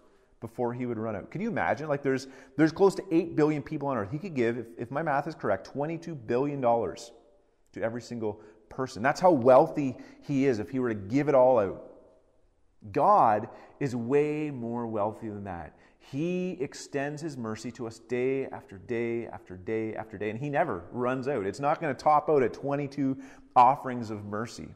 before 0.40 0.72
he 0.72 0.86
would 0.86 0.98
run 0.98 1.16
out. 1.16 1.30
Can 1.30 1.40
you 1.40 1.48
imagine? 1.48 1.88
Like 1.88 2.02
there's 2.02 2.28
there's 2.56 2.70
close 2.70 2.94
to 2.96 3.02
8 3.10 3.34
billion 3.34 3.62
people 3.62 3.88
on 3.88 3.96
earth. 3.96 4.10
He 4.10 4.18
could 4.18 4.34
give, 4.34 4.58
if, 4.58 4.66
if 4.76 4.90
my 4.90 5.02
math 5.02 5.26
is 5.26 5.34
correct, 5.34 5.72
$22 5.74 6.16
billion 6.26 6.60
to 6.60 7.82
every 7.82 8.02
single 8.02 8.40
person. 8.68 9.02
That's 9.02 9.20
how 9.20 9.30
wealthy 9.30 9.96
he 10.22 10.46
is 10.46 10.58
if 10.58 10.70
he 10.70 10.78
were 10.78 10.88
to 10.88 10.94
give 10.94 11.28
it 11.28 11.34
all 11.34 11.58
out. 11.58 11.84
God 12.92 13.48
is 13.80 13.94
way 13.96 14.50
more 14.50 14.86
wealthy 14.86 15.28
than 15.28 15.44
that. 15.44 15.74
He 15.98 16.56
extends 16.60 17.20
his 17.20 17.36
mercy 17.36 17.70
to 17.72 17.86
us 17.86 17.98
day 17.98 18.46
after 18.46 18.78
day 18.78 19.26
after 19.26 19.56
day 19.56 19.94
after 19.94 20.16
day, 20.16 20.30
and 20.30 20.38
he 20.38 20.48
never 20.48 20.84
runs 20.90 21.28
out. 21.28 21.44
It's 21.44 21.60
not 21.60 21.80
going 21.80 21.94
to 21.94 22.02
top 22.02 22.30
out 22.30 22.42
at 22.42 22.54
22 22.54 23.18
offerings 23.54 24.10
of 24.10 24.24
mercy. 24.24 24.68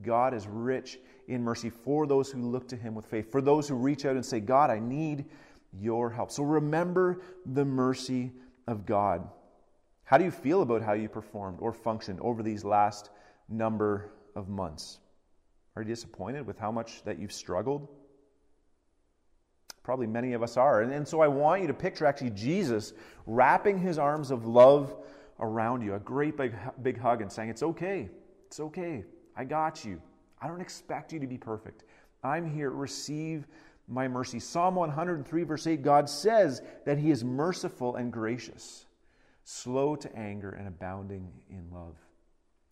God 0.00 0.32
is 0.32 0.46
rich 0.46 0.98
in 1.28 1.42
mercy 1.42 1.68
for 1.68 2.06
those 2.06 2.30
who 2.30 2.40
look 2.40 2.68
to 2.68 2.76
him 2.76 2.94
with 2.94 3.04
faith, 3.04 3.30
for 3.30 3.42
those 3.42 3.68
who 3.68 3.74
reach 3.74 4.06
out 4.06 4.16
and 4.16 4.24
say, 4.24 4.40
God, 4.40 4.70
I 4.70 4.78
need 4.78 5.26
your 5.78 6.10
help. 6.10 6.30
So 6.30 6.42
remember 6.42 7.20
the 7.44 7.64
mercy 7.64 8.32
of 8.66 8.86
God. 8.86 9.28
How 10.12 10.18
do 10.18 10.24
you 10.24 10.30
feel 10.30 10.60
about 10.60 10.82
how 10.82 10.92
you 10.92 11.08
performed 11.08 11.56
or 11.62 11.72
functioned 11.72 12.20
over 12.20 12.42
these 12.42 12.66
last 12.66 13.08
number 13.48 14.12
of 14.36 14.46
months? 14.46 14.98
Are 15.74 15.80
you 15.80 15.88
disappointed 15.88 16.46
with 16.46 16.58
how 16.58 16.70
much 16.70 17.02
that 17.04 17.18
you've 17.18 17.32
struggled? 17.32 17.88
Probably 19.82 20.06
many 20.06 20.34
of 20.34 20.42
us 20.42 20.58
are. 20.58 20.82
And, 20.82 20.92
and 20.92 21.08
so 21.08 21.22
I 21.22 21.28
want 21.28 21.62
you 21.62 21.68
to 21.68 21.72
picture 21.72 22.04
actually 22.04 22.28
Jesus 22.28 22.92
wrapping 23.24 23.78
his 23.78 23.98
arms 23.98 24.30
of 24.30 24.44
love 24.44 24.94
around 25.40 25.80
you, 25.80 25.94
a 25.94 25.98
great 25.98 26.36
big, 26.36 26.54
big 26.82 26.98
hug, 26.98 27.22
and 27.22 27.32
saying, 27.32 27.48
It's 27.48 27.62
okay. 27.62 28.10
It's 28.48 28.60
okay. 28.60 29.04
I 29.34 29.44
got 29.44 29.82
you. 29.82 29.98
I 30.42 30.46
don't 30.46 30.60
expect 30.60 31.14
you 31.14 31.20
to 31.20 31.26
be 31.26 31.38
perfect. 31.38 31.84
I'm 32.22 32.46
here. 32.46 32.68
Receive 32.68 33.46
my 33.88 34.08
mercy. 34.08 34.40
Psalm 34.40 34.74
103, 34.74 35.42
verse 35.44 35.66
8, 35.66 35.82
God 35.82 36.06
says 36.06 36.60
that 36.84 36.98
he 36.98 37.10
is 37.10 37.24
merciful 37.24 37.96
and 37.96 38.12
gracious 38.12 38.84
slow 39.44 39.96
to 39.96 40.16
anger, 40.16 40.50
and 40.50 40.68
abounding 40.68 41.28
in 41.50 41.68
love. 41.72 41.96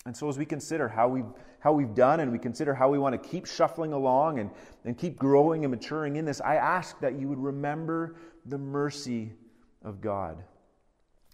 And 0.06 0.16
so, 0.16 0.28
as 0.28 0.38
we 0.38 0.46
consider 0.46 0.88
how 0.88 1.08
we've, 1.08 1.30
how 1.58 1.72
we've 1.72 1.94
done 1.94 2.20
and 2.20 2.32
we 2.32 2.38
consider 2.38 2.74
how 2.74 2.88
we 2.88 2.98
want 2.98 3.20
to 3.20 3.28
keep 3.28 3.46
shuffling 3.46 3.92
along 3.92 4.38
and, 4.38 4.50
and 4.84 4.96
keep 4.96 5.18
growing 5.18 5.64
and 5.64 5.70
maturing 5.70 6.16
in 6.16 6.24
this, 6.24 6.40
I 6.40 6.56
ask 6.56 6.98
that 7.00 7.18
you 7.18 7.28
would 7.28 7.38
remember 7.38 8.16
the 8.46 8.58
mercy 8.58 9.32
of 9.82 10.00
God. 10.00 10.42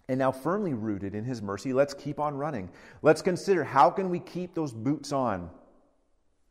And 0.09 0.19
now 0.19 0.31
firmly 0.31 0.73
rooted 0.73 1.15
in 1.15 1.23
his 1.23 1.41
mercy, 1.41 1.73
let's 1.73 1.93
keep 1.93 2.19
on 2.19 2.35
running. 2.35 2.69
Let's 3.01 3.21
consider 3.21 3.63
how 3.63 3.89
can 3.89 4.09
we 4.09 4.19
keep 4.19 4.53
those 4.53 4.73
boots 4.73 5.11
on? 5.11 5.49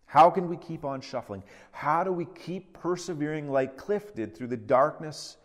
How 0.07 0.31
can 0.31 0.49
we 0.49 0.57
keep 0.57 0.85
on 0.85 1.01
shuffling? 1.01 1.43
How 1.73 2.05
do 2.05 2.13
we 2.13 2.27
keep 2.27 2.73
persevering 2.73 3.51
like 3.51 3.77
Cliff 3.77 4.15
did 4.15 4.37
through 4.37 4.47
the 4.49 4.57
darkness 4.57 5.37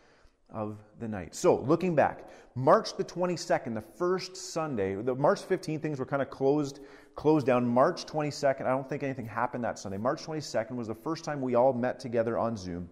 of 0.51 0.77
the 0.99 1.07
night? 1.07 1.35
So, 1.35 1.61
looking 1.61 1.95
back, 1.95 2.27
March 2.55 2.97
the 2.97 3.03
22nd, 3.03 3.73
the 3.73 3.81
first 3.81 4.35
Sunday, 4.35 4.95
the 4.95 5.15
March 5.15 5.41
15th 5.41 5.81
things 5.81 5.99
were 5.99 6.05
kind 6.05 6.21
of 6.21 6.29
closed 6.29 6.79
closed 7.15 7.45
down. 7.45 7.67
March 7.67 8.05
22nd, 8.05 8.61
I 8.61 8.69
don't 8.69 8.87
think 8.87 9.03
anything 9.03 9.25
happened 9.25 9.63
that 9.63 9.77
Sunday. 9.77 9.97
March 9.97 10.23
22nd 10.23 10.71
was 10.71 10.87
the 10.87 10.95
first 10.95 11.23
time 11.23 11.41
we 11.41 11.55
all 11.55 11.73
met 11.73 11.99
together 11.99 12.37
on 12.37 12.57
Zoom. 12.57 12.89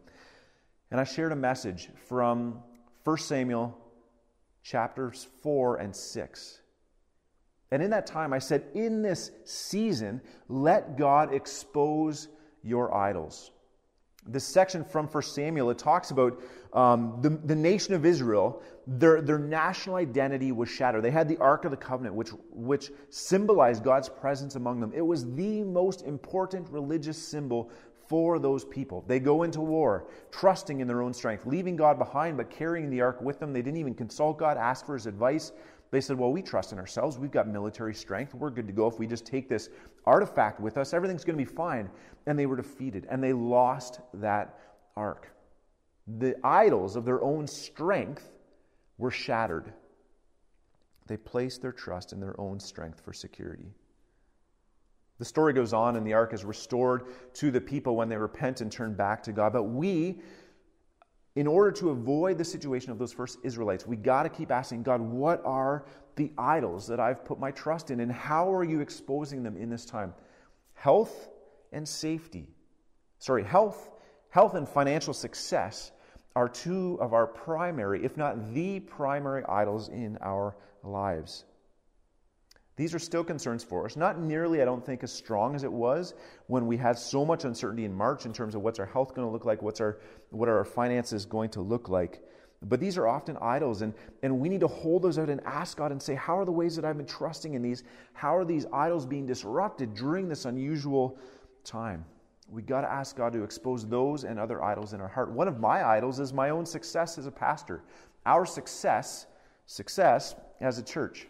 And 0.91 0.99
I 0.99 1.03
shared 1.03 1.31
a 1.31 1.35
message 1.35 1.89
from 2.07 2.61
1 3.03 3.17
Samuel 3.17 3.77
chapters 4.63 5.27
4 5.41 5.77
and 5.77 5.95
6. 5.95 6.59
And 7.71 7.83
in 7.83 7.91
that 7.91 8.07
time, 8.07 8.33
I 8.33 8.39
said, 8.39 8.65
in 8.73 9.01
this 9.01 9.31
season, 9.45 10.21
let 10.47 10.97
God 10.97 11.33
expose 11.33 12.27
your 12.63 12.95
idols. 12.95 13.51
This 14.27 14.43
section 14.43 14.83
from 14.83 15.07
1 15.07 15.23
Samuel, 15.23 15.69
it 15.69 15.77
talks 15.77 16.11
about 16.11 16.41
um, 16.73 17.17
the, 17.21 17.29
the 17.29 17.55
nation 17.55 17.93
of 17.93 18.05
Israel, 18.05 18.61
their, 18.85 19.21
their 19.21 19.39
national 19.39 19.95
identity 19.95 20.51
was 20.51 20.69
shattered. 20.69 21.03
They 21.03 21.11
had 21.11 21.27
the 21.27 21.37
Ark 21.37 21.65
of 21.65 21.71
the 21.71 21.77
Covenant, 21.77 22.15
which, 22.15 22.29
which 22.51 22.91
symbolized 23.09 23.83
God's 23.83 24.09
presence 24.09 24.55
among 24.55 24.79
them. 24.79 24.91
It 24.95 25.01
was 25.01 25.31
the 25.33 25.63
most 25.63 26.03
important 26.03 26.69
religious 26.69 27.17
symbol 27.17 27.71
for 28.07 28.39
those 28.39 28.65
people. 28.65 29.03
They 29.07 29.19
go 29.19 29.43
into 29.43 29.61
war 29.61 30.07
trusting 30.31 30.79
in 30.79 30.87
their 30.87 31.01
own 31.01 31.13
strength, 31.13 31.45
leaving 31.45 31.75
God 31.75 31.99
behind, 31.99 32.37
but 32.37 32.49
carrying 32.49 32.89
the 32.89 33.01
ark 33.01 33.21
with 33.21 33.39
them. 33.39 33.53
They 33.53 33.61
didn't 33.61 33.79
even 33.79 33.93
consult 33.93 34.39
God, 34.39 34.57
ask 34.57 34.85
for 34.85 34.95
his 34.95 35.05
advice. 35.05 35.51
They 35.91 36.01
said, 36.01 36.17
Well, 36.17 36.31
we 36.31 36.41
trust 36.41 36.71
in 36.71 36.79
ourselves. 36.79 37.17
We've 37.17 37.31
got 37.31 37.47
military 37.47 37.93
strength. 37.93 38.33
We're 38.33 38.49
good 38.49 38.67
to 38.67 38.73
go. 38.73 38.87
If 38.87 38.99
we 38.99 39.07
just 39.07 39.25
take 39.25 39.47
this 39.47 39.69
artifact 40.05 40.59
with 40.59 40.77
us, 40.77 40.93
everything's 40.93 41.23
going 41.23 41.37
to 41.37 41.43
be 41.43 41.51
fine. 41.51 41.89
And 42.25 42.37
they 42.37 42.45
were 42.45 42.57
defeated, 42.57 43.07
and 43.09 43.23
they 43.23 43.33
lost 43.33 44.01
that 44.15 44.59
ark. 44.95 45.31
The 46.17 46.35
idols 46.43 46.95
of 46.95 47.05
their 47.05 47.21
own 47.21 47.45
strength 47.45 48.27
were 48.97 49.11
shattered. 49.11 49.71
They 51.07 51.17
placed 51.17 51.61
their 51.61 51.71
trust 51.71 52.13
in 52.13 52.19
their 52.19 52.39
own 52.39 52.59
strength 52.59 53.01
for 53.01 53.13
security. 53.13 53.71
The 55.19 55.25
story 55.25 55.53
goes 55.53 55.73
on, 55.73 55.97
and 55.97 56.07
the 56.07 56.13
ark 56.13 56.33
is 56.33 56.45
restored 56.45 57.03
to 57.35 57.51
the 57.51 57.61
people 57.61 57.95
when 57.95 58.09
they 58.09 58.17
repent 58.17 58.61
and 58.61 58.71
turn 58.71 58.95
back 58.95 59.23
to 59.23 59.31
God. 59.31 59.53
But 59.53 59.63
we, 59.63 60.21
in 61.35 61.45
order 61.45 61.71
to 61.73 61.89
avoid 61.89 62.37
the 62.37 62.45
situation 62.45 62.91
of 62.91 62.97
those 62.97 63.13
first 63.13 63.37
Israelites, 63.43 63.85
we 63.85 63.97
got 63.97 64.23
to 64.23 64.29
keep 64.29 64.49
asking 64.51 64.83
God, 64.83 65.01
what 65.01 65.43
are 65.45 65.85
the 66.15 66.31
idols 66.37 66.87
that 66.87 66.99
I've 66.99 67.23
put 67.25 67.39
my 67.39 67.51
trust 67.51 67.91
in, 67.91 67.99
and 67.99 68.11
how 68.11 68.51
are 68.53 68.63
you 68.63 68.79
exposing 68.79 69.43
them 69.43 69.57
in 69.57 69.69
this 69.69 69.85
time? 69.85 70.13
Health 70.73 71.29
and 71.71 71.87
safety. 71.87 72.47
Sorry, 73.19 73.43
health, 73.43 73.91
health 74.29 74.55
and 74.55 74.67
financial 74.67 75.13
success 75.13 75.91
are 76.35 76.47
two 76.47 76.97
of 77.01 77.13
our 77.13 77.27
primary, 77.27 78.03
if 78.03 78.17
not 78.17 78.53
the 78.53 78.79
primary 78.81 79.43
idols 79.45 79.89
in 79.89 80.17
our 80.21 80.55
lives. 80.83 81.45
These 82.79 82.95
are 82.95 82.99
still 82.99 83.25
concerns 83.25 83.61
for 83.61 83.85
us. 83.85 83.97
Not 83.97 84.21
nearly, 84.21 84.61
I 84.61 84.65
don't 84.65 84.85
think, 84.85 85.03
as 85.03 85.11
strong 85.11 85.53
as 85.53 85.65
it 85.65 85.71
was 85.71 86.13
when 86.47 86.65
we 86.65 86.77
had 86.77 86.97
so 86.97 87.25
much 87.25 87.43
uncertainty 87.43 87.83
in 87.83 87.93
March 87.93 88.25
in 88.25 88.31
terms 88.31 88.55
of 88.55 88.61
what's 88.61 88.79
our 88.79 88.85
health 88.85 89.13
going 89.13 89.27
to 89.27 89.31
look 89.31 89.43
like, 89.43 89.61
what's 89.61 89.81
our, 89.81 89.99
what 90.29 90.47
are 90.47 90.57
our 90.57 90.63
finances 90.63 91.25
going 91.25 91.49
to 91.49 91.61
look 91.61 91.89
like. 91.89 92.23
But 92.61 92.79
these 92.79 92.97
are 92.97 93.05
often 93.05 93.37
idols, 93.41 93.81
and, 93.81 93.93
and 94.23 94.39
we 94.39 94.47
need 94.47 94.61
to 94.61 94.67
hold 94.67 95.01
those 95.01 95.17
out 95.17 95.29
and 95.29 95.41
ask 95.45 95.77
God 95.77 95.91
and 95.91 96.01
say, 96.01 96.15
How 96.15 96.37
are 96.37 96.45
the 96.45 96.51
ways 96.53 96.75
that 96.75 96.85
I've 96.85 96.97
been 96.97 97.05
trusting 97.05 97.53
in 97.53 97.61
these? 97.61 97.83
How 98.13 98.35
are 98.35 98.45
these 98.45 98.65
idols 98.71 99.05
being 99.05 99.25
disrupted 99.25 99.93
during 99.93 100.29
this 100.29 100.45
unusual 100.45 101.17
time? 101.65 102.05
We 102.51 102.61
got 102.61 102.81
to 102.81 102.91
ask 102.91 103.15
God 103.15 103.33
to 103.33 103.43
expose 103.43 103.85
those 103.85 104.23
and 104.23 104.39
other 104.39 104.63
idols 104.63 104.93
in 104.93 105.01
our 105.01 105.07
heart. 105.07 105.31
One 105.31 105.47
of 105.47 105.59
my 105.59 105.87
idols 105.87 106.19
is 106.19 106.33
my 106.33 106.49
own 106.49 106.65
success 106.65 107.17
as 107.17 107.25
a 107.25 107.31
pastor. 107.31 107.83
Our 108.25 108.45
success, 108.45 109.27
success 109.65 110.35
as 110.59 110.79
a 110.79 110.83
church. 110.83 111.27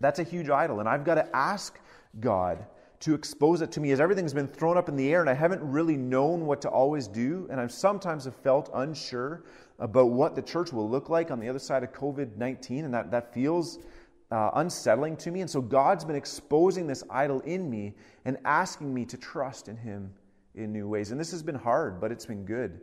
That's 0.00 0.18
a 0.18 0.24
huge 0.24 0.50
idol. 0.50 0.80
And 0.80 0.88
I've 0.88 1.04
got 1.04 1.14
to 1.14 1.36
ask 1.36 1.78
God 2.20 2.64
to 3.00 3.14
expose 3.14 3.62
it 3.62 3.72
to 3.72 3.80
me 3.80 3.90
as 3.90 4.00
everything's 4.00 4.34
been 4.34 4.46
thrown 4.46 4.76
up 4.76 4.88
in 4.88 4.94
the 4.94 5.12
air 5.12 5.22
and 5.22 5.30
I 5.30 5.34
haven't 5.34 5.62
really 5.62 5.96
known 5.96 6.46
what 6.46 6.60
to 6.62 6.68
always 6.68 7.08
do. 7.08 7.48
And 7.50 7.60
I've 7.60 7.72
sometimes 7.72 8.24
have 8.26 8.36
felt 8.36 8.70
unsure 8.74 9.42
about 9.78 10.10
what 10.10 10.36
the 10.36 10.42
church 10.42 10.72
will 10.72 10.88
look 10.88 11.08
like 11.08 11.30
on 11.30 11.40
the 11.40 11.48
other 11.48 11.58
side 11.58 11.82
of 11.82 11.92
COVID 11.92 12.36
19. 12.36 12.84
And 12.84 12.94
that, 12.94 13.10
that 13.10 13.32
feels 13.32 13.78
uh, 14.32 14.50
unsettling 14.54 15.16
to 15.18 15.30
me. 15.30 15.42
And 15.42 15.50
so 15.50 15.60
God's 15.60 16.04
been 16.04 16.16
exposing 16.16 16.86
this 16.86 17.04
idol 17.10 17.40
in 17.40 17.68
me 17.68 17.94
and 18.24 18.38
asking 18.44 18.92
me 18.92 19.04
to 19.06 19.16
trust 19.18 19.68
in 19.68 19.76
Him 19.76 20.10
in 20.54 20.72
new 20.72 20.88
ways. 20.88 21.10
And 21.10 21.20
this 21.20 21.30
has 21.30 21.42
been 21.42 21.54
hard, 21.54 22.00
but 22.00 22.10
it's 22.10 22.26
been 22.26 22.44
good. 22.44 22.80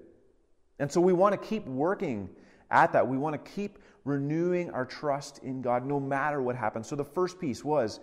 And 0.79 0.91
so 0.91 1.01
we 1.01 1.11
want 1.11 1.33
to 1.33 1.47
keep 1.47 1.65
working 1.65 2.29
at 2.71 2.93
that. 2.93 3.07
We 3.07 3.17
want 3.17 3.33
to 3.33 3.51
keep 3.51 3.79
renewing 4.05 4.69
our 4.71 4.85
trust 4.85 5.39
in 5.39 5.61
God 5.61 5.85
no 5.85 5.99
matter 5.99 6.41
what 6.41 6.55
happens. 6.55 6.87
So 6.87 6.95
the 6.95 7.03
first 7.03 7.39
piece 7.39 7.63
was 7.65 7.99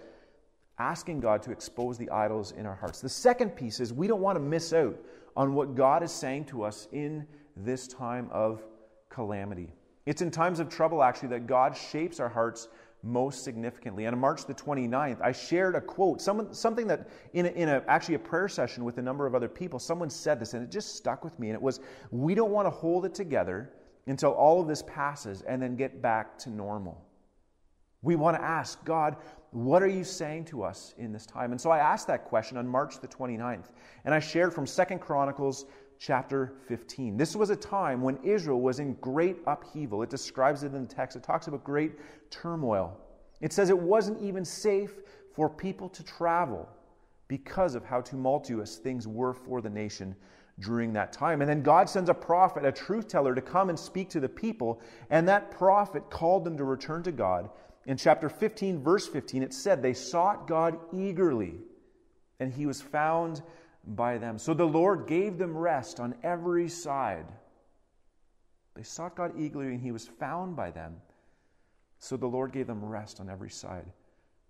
asking 0.78 1.20
God 1.20 1.42
to 1.44 1.52
expose 1.52 1.96
the 1.96 2.10
idols 2.10 2.52
in 2.52 2.66
our 2.66 2.74
hearts. 2.74 3.00
The 3.00 3.08
second 3.08 3.50
piece 3.50 3.80
is 3.80 3.92
we 3.92 4.06
don't 4.06 4.20
want 4.20 4.36
to 4.36 4.40
miss 4.40 4.72
out 4.72 4.98
on 5.36 5.54
what 5.54 5.74
God 5.74 6.02
is 6.02 6.12
saying 6.12 6.46
to 6.46 6.64
us 6.64 6.88
in 6.92 7.26
this 7.56 7.86
time 7.86 8.28
of 8.32 8.62
calamity. 9.08 9.72
It's 10.04 10.22
in 10.22 10.30
times 10.30 10.60
of 10.60 10.68
trouble, 10.68 11.02
actually, 11.02 11.30
that 11.30 11.46
God 11.46 11.76
shapes 11.76 12.20
our 12.20 12.28
hearts 12.28 12.68
most 13.06 13.44
significantly. 13.44 14.04
And 14.04 14.14
on 14.14 14.20
March 14.20 14.44
the 14.44 14.54
29th, 14.54 15.20
I 15.22 15.32
shared 15.32 15.76
a 15.76 15.80
quote, 15.80 16.20
someone, 16.20 16.52
something 16.52 16.86
that 16.88 17.08
in, 17.32 17.46
a, 17.46 17.48
in 17.50 17.68
a, 17.68 17.82
actually 17.86 18.16
a 18.16 18.18
prayer 18.18 18.48
session 18.48 18.84
with 18.84 18.98
a 18.98 19.02
number 19.02 19.26
of 19.26 19.34
other 19.34 19.48
people, 19.48 19.78
someone 19.78 20.10
said 20.10 20.40
this, 20.40 20.54
and 20.54 20.62
it 20.62 20.70
just 20.70 20.96
stuck 20.96 21.24
with 21.24 21.38
me. 21.38 21.48
And 21.48 21.54
it 21.54 21.62
was, 21.62 21.80
We 22.10 22.34
don't 22.34 22.50
want 22.50 22.66
to 22.66 22.70
hold 22.70 23.06
it 23.06 23.14
together 23.14 23.72
until 24.06 24.32
all 24.32 24.60
of 24.60 24.68
this 24.68 24.82
passes 24.82 25.42
and 25.42 25.62
then 25.62 25.76
get 25.76 26.02
back 26.02 26.38
to 26.38 26.50
normal. 26.50 27.00
We 28.02 28.16
want 28.16 28.36
to 28.36 28.42
ask, 28.42 28.84
God, 28.84 29.16
what 29.50 29.82
are 29.82 29.88
you 29.88 30.04
saying 30.04 30.44
to 30.46 30.62
us 30.62 30.94
in 30.98 31.12
this 31.12 31.26
time? 31.26 31.52
And 31.52 31.60
so 31.60 31.70
I 31.70 31.78
asked 31.78 32.06
that 32.08 32.24
question 32.24 32.56
on 32.56 32.66
March 32.68 33.00
the 33.00 33.08
29th, 33.08 33.70
and 34.04 34.14
I 34.14 34.20
shared 34.20 34.52
from 34.52 34.66
Second 34.66 35.00
Chronicles 35.00 35.66
chapter 35.98 36.54
15. 36.68 37.16
This 37.16 37.34
was 37.36 37.50
a 37.50 37.56
time 37.56 38.00
when 38.02 38.18
Israel 38.22 38.60
was 38.60 38.78
in 38.78 38.94
great 38.94 39.38
upheaval. 39.46 40.02
It 40.02 40.10
describes 40.10 40.62
it 40.62 40.74
in 40.74 40.86
the 40.86 40.94
text. 40.94 41.16
It 41.16 41.22
talks 41.22 41.46
about 41.46 41.64
great 41.64 41.92
turmoil. 42.30 42.96
It 43.40 43.52
says 43.52 43.70
it 43.70 43.78
wasn't 43.78 44.20
even 44.22 44.44
safe 44.44 44.94
for 45.34 45.48
people 45.48 45.88
to 45.90 46.02
travel 46.02 46.68
because 47.28 47.74
of 47.74 47.84
how 47.84 48.00
tumultuous 48.00 48.76
things 48.76 49.06
were 49.06 49.34
for 49.34 49.60
the 49.60 49.70
nation 49.70 50.14
during 50.60 50.92
that 50.94 51.12
time. 51.12 51.40
And 51.40 51.50
then 51.50 51.62
God 51.62 51.90
sends 51.90 52.08
a 52.08 52.14
prophet, 52.14 52.64
a 52.64 52.72
truth 52.72 53.08
teller, 53.08 53.34
to 53.34 53.42
come 53.42 53.68
and 53.68 53.78
speak 53.78 54.08
to 54.10 54.20
the 54.20 54.28
people. 54.28 54.80
And 55.10 55.28
that 55.28 55.50
prophet 55.50 56.08
called 56.10 56.44
them 56.44 56.56
to 56.56 56.64
return 56.64 57.02
to 57.02 57.12
God. 57.12 57.50
In 57.86 57.96
chapter 57.96 58.28
15, 58.28 58.82
verse 58.82 59.06
15, 59.06 59.42
it 59.42 59.52
said, 59.52 59.82
They 59.82 59.92
sought 59.92 60.48
God 60.48 60.78
eagerly, 60.92 61.54
and 62.40 62.52
he 62.52 62.66
was 62.66 62.80
found 62.80 63.42
by 63.86 64.18
them. 64.18 64.38
So 64.38 64.54
the 64.54 64.66
Lord 64.66 65.06
gave 65.06 65.38
them 65.38 65.56
rest 65.56 66.00
on 66.00 66.14
every 66.22 66.68
side. 66.68 67.26
They 68.74 68.82
sought 68.82 69.16
God 69.16 69.32
eagerly, 69.38 69.66
and 69.68 69.80
he 69.80 69.92
was 69.92 70.06
found 70.06 70.56
by 70.56 70.70
them. 70.70 70.96
So 71.98 72.16
the 72.16 72.26
Lord 72.26 72.52
gave 72.52 72.66
them 72.66 72.84
rest 72.84 73.20
on 73.20 73.30
every 73.30 73.50
side. 73.50 73.86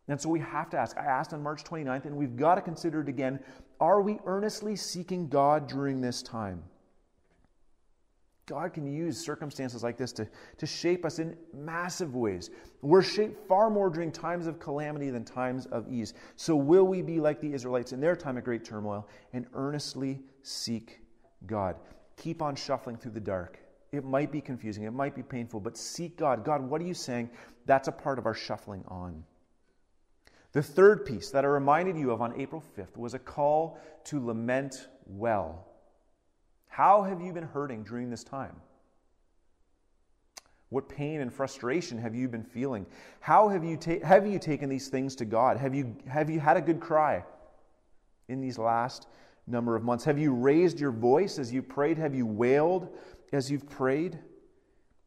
And 0.09 0.21
so 0.21 0.29
we 0.29 0.41
have 0.41 0.71
to 0.71 0.79
ask. 0.79 0.97
I 0.97 1.05
asked 1.05 1.33
on 1.33 1.43
March 1.43 1.65
29th, 1.65 2.07
and 2.07 2.17
we've 2.17 2.37
got 2.37 2.57
to 2.57 2.61
consider 2.61 3.03
it 3.03 3.09
again. 3.09 3.41
Are 3.81 4.03
we 4.03 4.19
earnestly 4.25 4.77
seeking 4.77 5.29
God 5.29 5.67
during 5.69 6.01
this 6.01 6.23
time? 6.23 6.63
God 8.47 8.73
can 8.73 8.87
use 8.87 9.19
circumstances 9.19 9.83
like 9.83 9.97
this 9.97 10.13
to, 10.13 10.29
to 10.59 10.67
shape 10.67 11.05
us 11.05 11.19
in 11.19 11.37
massive 11.53 12.15
ways. 12.15 12.51
We're 12.81 13.03
shaped 13.03 13.49
far 13.49 13.71
more 13.71 13.91
during 13.91 14.13
times 14.13 14.47
of 14.47 14.61
calamity 14.61 15.11
than 15.11 15.25
times 15.25 15.67
of 15.67 15.93
ease. 15.93 16.15
So, 16.37 16.55
will 16.55 16.85
we 16.85 17.03
be 17.03 17.19
like 17.19 17.41
the 17.41 17.53
Israelites 17.53 17.93
in 17.93 18.01
their 18.01 18.15
time 18.15 18.37
of 18.37 18.45
great 18.45 18.65
turmoil 18.65 19.09
and 19.33 19.47
earnestly 19.55 20.21
seek 20.43 21.01
God? 21.47 21.75
Keep 22.17 22.41
on 22.41 22.55
shuffling 22.55 22.97
through 22.97 23.13
the 23.13 23.21
dark. 23.21 23.59
It 23.91 24.05
might 24.05 24.31
be 24.31 24.41
confusing, 24.41 24.85
it 24.85 24.93
might 24.93 25.17
be 25.17 25.25
painful, 25.25 25.59
but 25.59 25.77
seek 25.77 26.17
God. 26.17 26.45
God, 26.45 26.63
what 26.63 26.81
are 26.81 26.85
you 26.85 26.95
saying? 26.95 27.31
That's 27.67 27.89
a 27.89 27.93
part 27.93 28.19
of 28.19 28.27
our 28.27 28.35
shuffling 28.35 28.85
on. 28.87 29.25
The 30.53 30.63
third 30.63 31.05
piece 31.05 31.31
that 31.31 31.45
I 31.45 31.49
reminded 31.49 31.99
you 31.99 32.13
of 32.13 32.23
on 32.23 32.41
April 32.41 32.63
5th 32.79 32.97
was 32.97 33.15
a 33.15 33.19
call 33.19 33.79
to 34.05 34.25
lament 34.25 34.89
well. 35.05 35.67
How 36.77 37.05
have 37.05 37.23
you 37.23 37.33
been 37.33 37.43
hurting 37.43 37.85
during 37.85 38.11
this 38.11 38.23
time? 38.23 38.55
What 40.69 40.91
pain 40.91 41.23
and 41.23 41.33
frustration 41.33 41.97
have 41.97 42.15
you 42.15 42.29
been 42.29 42.43
feeling? 42.43 42.85
How 43.21 43.49
have 43.49 43.65
you, 43.65 43.79
ta- 43.79 44.05
have 44.05 44.27
you 44.27 44.39
taken 44.39 44.69
these 44.69 44.89
things 44.89 45.17
to 45.17 45.25
God? 45.25 45.57
Have 45.57 45.75
you, 45.75 45.97
have 46.07 46.29
you 46.29 46.39
had 46.39 46.59
a 46.59 46.61
good 46.61 46.79
cry 46.79 47.25
in 48.29 48.43
these 48.43 48.59
last 48.59 49.09
number 49.47 49.75
of 49.75 49.85
months? 49.85 50.05
Have 50.05 50.19
you 50.19 50.35
raised 50.35 50.79
your 50.79 50.91
voice 50.91 51.39
as 51.39 51.51
you 51.51 51.63
prayed? 51.63 51.97
Have 51.97 52.15
you 52.15 52.27
wailed 52.27 52.95
as 53.33 53.51
you've 53.51 53.71
prayed? 53.71 54.19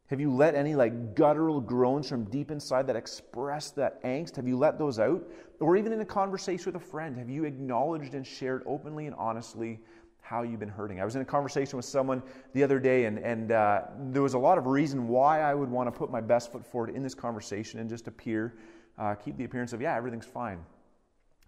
Have 0.08 0.20
you 0.20 0.34
let 0.34 0.56
any 0.56 0.74
like 0.74 1.14
guttural 1.14 1.60
groans 1.60 2.08
from 2.08 2.24
deep 2.24 2.50
inside 2.50 2.88
that 2.88 2.96
express 2.96 3.70
that 3.70 4.02
angst? 4.02 4.34
Have 4.34 4.48
you 4.48 4.58
let 4.58 4.76
those 4.76 4.98
out? 4.98 5.22
Or 5.60 5.76
even 5.76 5.92
in 5.92 6.00
a 6.00 6.04
conversation 6.04 6.72
with 6.72 6.82
a 6.82 6.84
friend, 6.84 7.16
have 7.16 7.30
you 7.30 7.44
acknowledged 7.44 8.14
and 8.14 8.26
shared 8.26 8.64
openly 8.66 9.06
and 9.06 9.14
honestly 9.14 9.78
how 10.22 10.42
you've 10.42 10.60
been 10.60 10.68
hurting? 10.68 11.00
I 11.00 11.04
was 11.04 11.16
in 11.16 11.22
a 11.22 11.24
conversation 11.24 11.76
with 11.76 11.84
someone 11.84 12.22
the 12.52 12.62
other 12.62 12.78
day, 12.78 13.04
and, 13.04 13.18
and 13.18 13.52
uh, 13.52 13.82
there 14.10 14.22
was 14.22 14.34
a 14.34 14.38
lot 14.38 14.58
of 14.58 14.66
reason 14.66 15.08
why 15.08 15.40
I 15.40 15.54
would 15.54 15.70
want 15.70 15.86
to 15.86 15.98
put 15.98 16.10
my 16.10 16.20
best 16.20 16.52
foot 16.52 16.64
forward 16.64 16.90
in 16.90 17.02
this 17.02 17.14
conversation 17.14 17.80
and 17.80 17.88
just 17.88 18.06
appear, 18.06 18.54
uh, 18.98 19.14
keep 19.14 19.36
the 19.36 19.44
appearance 19.44 19.72
of, 19.72 19.80
yeah, 19.80 19.96
everything's 19.96 20.26
fine. 20.26 20.58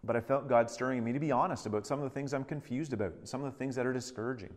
But 0.05 0.17
I 0.17 0.21
felt 0.21 0.49
God 0.49 0.71
stirring 0.71 1.05
me 1.05 1.12
to 1.12 1.21
be 1.21 1.31
honest 1.31 1.67
about 1.67 1.87
some 1.87 2.00
of 2.00 2.05
the 2.05 2.11
things 2.11 2.35
I'm 2.35 2.45
confused 2.45 2.93
about, 2.93 3.12
some 3.25 3.45
of 3.45 3.52
the 3.52 3.59
things 3.59 3.76
that 3.76 3.87
are 3.87 3.93
discouraging 3.93 4.55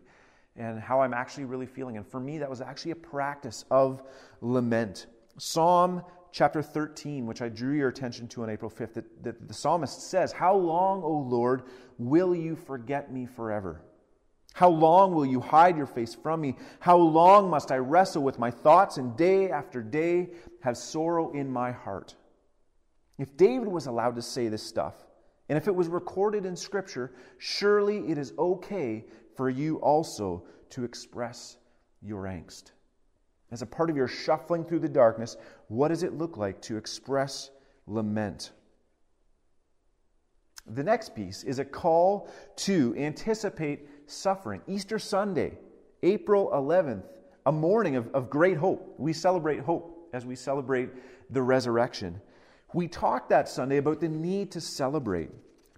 and 0.55 0.79
how 0.79 1.01
I'm 1.01 1.13
actually 1.13 1.45
really 1.45 1.65
feeling. 1.65 1.97
And 1.97 2.07
for 2.07 2.19
me, 2.19 2.37
that 2.39 2.49
was 2.49 2.61
actually 2.61 2.91
a 2.91 2.95
practice 2.95 3.65
of 3.69 4.01
lament. 4.41 5.07
Psalm 5.37 6.01
chapter 6.31 6.61
13, 6.61 7.25
which 7.25 7.41
I 7.41 7.49
drew 7.49 7.73
your 7.73 7.89
attention 7.89 8.27
to 8.29 8.43
on 8.43 8.49
April 8.49 8.71
5th, 8.71 8.93
that, 8.93 9.23
that 9.23 9.47
the 9.47 9.53
psalmist 9.53 10.09
says, 10.09 10.31
How 10.31 10.55
long, 10.55 11.03
O 11.03 11.11
Lord, 11.11 11.63
will 11.97 12.33
you 12.33 12.55
forget 12.55 13.11
me 13.11 13.25
forever? 13.25 13.81
How 14.55 14.69
long 14.69 15.13
will 15.13 15.25
you 15.25 15.41
hide 15.41 15.75
your 15.75 15.85
face 15.85 16.15
from 16.15 16.39
me? 16.39 16.55
How 16.79 16.95
long 16.95 17.49
must 17.49 17.73
I 17.73 17.75
wrestle 17.75 18.23
with 18.23 18.39
my 18.39 18.49
thoughts 18.49 18.95
and 18.95 19.17
day 19.17 19.49
after 19.51 19.83
day 19.83 20.29
have 20.61 20.77
sorrow 20.77 21.33
in 21.33 21.51
my 21.51 21.73
heart? 21.73 22.15
If 23.17 23.35
David 23.35 23.67
was 23.67 23.87
allowed 23.87 24.15
to 24.15 24.21
say 24.21 24.47
this 24.47 24.63
stuff, 24.63 24.93
and 25.49 25.57
if 25.57 25.67
it 25.67 25.75
was 25.75 25.89
recorded 25.89 26.45
in 26.45 26.55
Scripture, 26.55 27.11
surely 27.37 28.09
it 28.09 28.17
is 28.17 28.31
okay 28.39 29.03
for 29.35 29.49
you 29.49 29.75
also 29.81 30.45
to 30.69 30.85
express 30.85 31.57
your 32.01 32.23
angst. 32.23 32.71
As 33.51 33.61
a 33.61 33.65
part 33.65 33.89
of 33.89 33.97
your 33.97 34.07
shuffling 34.07 34.63
through 34.63 34.79
the 34.79 34.87
darkness, 34.87 35.35
what 35.67 35.89
does 35.89 36.01
it 36.01 36.13
look 36.13 36.37
like 36.37 36.61
to 36.61 36.77
express 36.77 37.51
lament? 37.87 38.53
The 40.67 40.83
next 40.83 41.15
piece 41.15 41.43
is 41.43 41.59
a 41.59 41.65
call 41.65 42.29
to 42.57 42.95
anticipate 42.97 43.87
suffering. 44.07 44.61
Easter 44.67 44.97
Sunday, 44.97 45.57
April 46.01 46.49
11th, 46.53 47.03
a 47.45 47.51
morning 47.51 47.95
of, 47.95 48.13
of 48.15 48.29
great 48.29 48.57
hope. 48.57 48.95
We 48.97 49.13
celebrate 49.13 49.59
hope 49.59 50.09
as 50.13 50.25
we 50.25 50.35
celebrate 50.35 50.89
the 51.29 51.41
resurrection. 51.41 52.19
We 52.73 52.87
talked 52.87 53.29
that 53.29 53.47
Sunday 53.47 53.77
about 53.77 53.99
the 53.99 54.09
need 54.09 54.51
to 54.51 54.61
celebrate, 54.61 55.29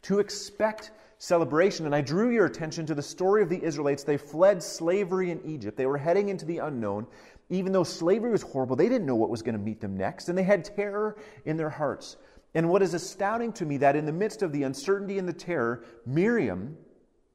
to 0.04 0.20
expect 0.20 0.92
celebration. 1.18 1.86
And 1.86 1.94
I 1.94 2.02
drew 2.02 2.30
your 2.30 2.46
attention 2.46 2.86
to 2.86 2.96
the 2.96 3.02
story 3.02 3.42
of 3.42 3.50
the 3.50 3.62
Israelites. 3.62 4.04
They 4.04 4.18
fled 4.18 4.64
slavery 4.64 5.32
in 5.32 5.42
Egypt. 5.44 5.78
They 5.78 5.86
were 5.86 5.98
heading 5.98 6.30
into 6.30 6.46
the 6.46 6.60
unknown. 6.60 7.08
Even 7.50 7.72
though 7.72 7.84
slavery 7.84 8.32
was 8.32 8.42
horrible, 8.42 8.76
they 8.76 8.90
didn't 8.90 9.06
know 9.06 9.16
what 9.16 9.30
was 9.30 9.42
going 9.42 9.58
to 9.58 9.64
meet 9.64 9.80
them 9.80 9.96
next, 9.96 10.30
and 10.30 10.38
they 10.38 10.44
had 10.44 10.66
terror 10.66 11.18
in 11.46 11.56
their 11.56 11.70
hearts. 11.70 12.18
And 12.58 12.70
what 12.70 12.82
is 12.82 12.96
astounding 12.96 13.54
to 13.54 13.66
me 13.68 13.78
that 13.78 13.96
in 13.96 14.08
the 14.08 14.12
midst 14.12 14.42
of 14.42 14.52
the 14.52 14.64
uncertainty 14.64 15.20
and 15.20 15.30
the 15.30 15.34
terror, 15.34 15.86
Miriam, 16.08 16.76